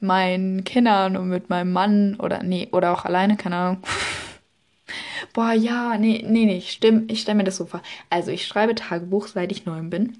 meinen 0.00 0.64
Kindern 0.64 1.16
und 1.16 1.28
mit 1.28 1.48
meinem 1.50 1.72
Mann 1.72 2.16
oder 2.16 2.42
nee, 2.42 2.68
oder 2.72 2.92
auch 2.92 3.04
alleine, 3.04 3.36
keine 3.36 3.56
Ahnung, 3.56 3.82
Boah, 5.32 5.52
ja, 5.52 5.96
nee, 5.98 6.24
nee, 6.26 6.44
nee, 6.44 6.60
stimmt, 6.60 7.10
ich 7.10 7.22
stelle 7.22 7.38
mir 7.38 7.44
das 7.44 7.56
so 7.56 7.66
vor. 7.66 7.82
Also 8.10 8.30
ich 8.30 8.46
schreibe 8.46 8.74
Tagebuch, 8.74 9.26
seit 9.26 9.50
ich 9.50 9.66
neun 9.66 9.90
bin. 9.90 10.18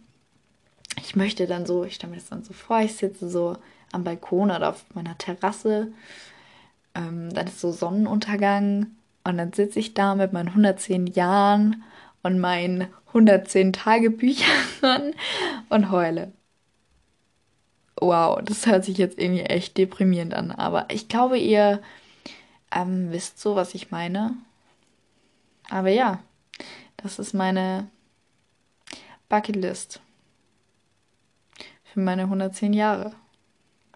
Ich 0.98 1.14
möchte 1.14 1.46
dann 1.46 1.66
so, 1.66 1.85
ich 1.85 1.94
stelle 1.94 2.12
mir 2.12 2.18
das 2.18 2.28
dann 2.28 2.42
so 2.44 2.52
vor, 2.52 2.80
ich 2.80 2.94
sitze 2.94 3.28
so 3.28 3.57
am 3.92 4.04
Balkon 4.04 4.50
oder 4.50 4.70
auf 4.70 4.85
meiner 4.94 5.16
Terrasse. 5.18 5.92
Ähm, 6.94 7.33
dann 7.33 7.46
ist 7.46 7.61
so 7.61 7.70
Sonnenuntergang 7.70 8.87
und 9.24 9.38
dann 9.38 9.52
sitze 9.52 9.78
ich 9.78 9.94
da 9.94 10.14
mit 10.14 10.32
meinen 10.32 10.48
110 10.48 11.06
Jahren 11.08 11.82
und 12.22 12.38
meinen 12.38 12.88
110 13.08 13.72
Tagebüchern 13.72 15.14
und 15.68 15.90
heule. 15.90 16.32
Wow, 18.00 18.40
das 18.44 18.66
hört 18.66 18.84
sich 18.84 18.98
jetzt 18.98 19.18
irgendwie 19.18 19.44
echt 19.44 19.78
deprimierend 19.78 20.34
an, 20.34 20.50
aber 20.50 20.87
ich 20.90 21.08
glaube, 21.08 21.38
ihr 21.38 21.80
ähm, 22.74 23.12
wisst 23.12 23.40
so, 23.40 23.56
was 23.56 23.74
ich 23.74 23.90
meine. 23.90 24.37
Aber 25.70 25.88
ja, 25.88 26.20
das 26.96 27.18
ist 27.18 27.34
meine 27.34 27.88
Bucketlist 29.28 30.00
für 31.84 32.00
meine 32.00 32.22
110 32.22 32.72
Jahre. 32.72 33.12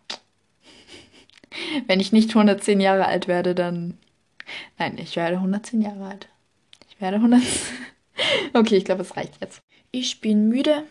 Wenn 1.87 2.01
ich 2.01 2.13
nicht 2.13 2.31
110 2.31 2.81
Jahre 2.81 3.07
alt 3.07 3.29
werde, 3.29 3.55
dann. 3.55 3.99
Nein, 4.79 4.99
ich 4.99 5.17
werde 5.17 5.37
110 5.37 5.83
Jahre 5.83 6.07
alt. 6.07 6.29
Ich 6.91 7.01
werde 7.01 7.17
100. 7.17 7.43
okay, 8.55 8.77
ich 8.77 8.85
glaube, 8.85 9.03
es 9.03 9.17
reicht 9.17 9.41
jetzt. 9.41 9.61
Ich 9.91 10.21
bin 10.21 10.49
müde 10.49 10.85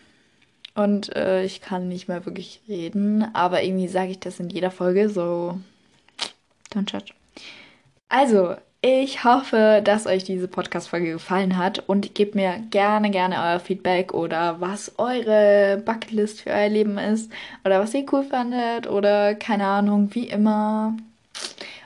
und 0.74 1.14
äh, 1.16 1.44
ich 1.44 1.60
kann 1.60 1.88
nicht 1.88 2.08
mehr 2.08 2.24
wirklich 2.26 2.60
reden, 2.68 3.34
aber 3.34 3.62
irgendwie 3.62 3.88
sage 3.88 4.12
ich 4.12 4.20
das 4.20 4.40
in 4.40 4.48
jeder 4.48 4.70
Folge, 4.70 5.08
so. 5.08 5.58
Don't 6.72 6.92
judge. 6.92 7.12
Also, 8.08 8.56
ich 8.80 9.24
hoffe, 9.24 9.82
dass 9.82 10.06
euch 10.06 10.22
diese 10.22 10.46
Podcast-Folge 10.46 11.10
gefallen 11.10 11.56
hat 11.56 11.80
und 11.88 12.14
gebt 12.14 12.36
mir 12.36 12.60
gerne, 12.70 13.10
gerne 13.10 13.34
euer 13.42 13.58
Feedback 13.58 14.14
oder 14.14 14.60
was 14.60 14.92
eure 14.98 15.82
Bucketlist 15.84 16.42
für 16.42 16.50
euer 16.50 16.68
Leben 16.68 16.96
ist 16.96 17.32
oder 17.64 17.80
was 17.80 17.92
ihr 17.92 18.06
cool 18.12 18.22
fandet 18.22 18.86
oder 18.86 19.34
keine 19.34 19.66
Ahnung, 19.66 20.14
wie 20.14 20.28
immer. 20.28 20.96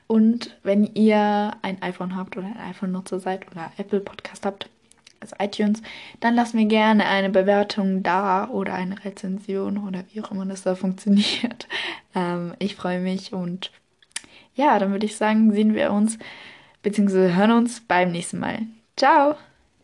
Und 0.06 0.56
wenn 0.62 0.84
ihr 0.94 1.52
ein 1.62 1.80
iPhone 1.82 2.16
habt 2.16 2.36
oder 2.36 2.46
ein 2.46 2.70
iPhone-Nutzer 2.70 3.20
seid 3.20 3.50
oder 3.50 3.72
Apple 3.78 4.00
Podcast 4.00 4.44
habt, 4.44 4.68
also 5.20 5.36
iTunes, 5.38 5.82
dann 6.20 6.34
lasst 6.34 6.54
mir 6.54 6.66
gerne 6.66 7.06
eine 7.06 7.30
Bewertung 7.30 8.02
da 8.02 8.48
oder 8.48 8.74
eine 8.74 9.04
Rezension 9.04 9.78
oder 9.78 10.04
wie 10.12 10.20
auch 10.20 10.30
immer 10.30 10.46
das 10.46 10.62
da 10.62 10.74
funktioniert. 10.74 11.68
Ähm, 12.14 12.54
ich 12.58 12.74
freue 12.74 13.00
mich 13.00 13.32
und 13.32 13.70
ja, 14.54 14.78
dann 14.78 14.90
würde 14.90 15.06
ich 15.06 15.16
sagen, 15.16 15.52
sehen 15.52 15.74
wir 15.74 15.92
uns 15.92 16.18
beziehungsweise 16.82 17.34
hören 17.34 17.52
uns 17.52 17.80
beim 17.80 18.12
nächsten 18.12 18.38
Mal. 18.38 18.62
Ciao! 18.96 19.36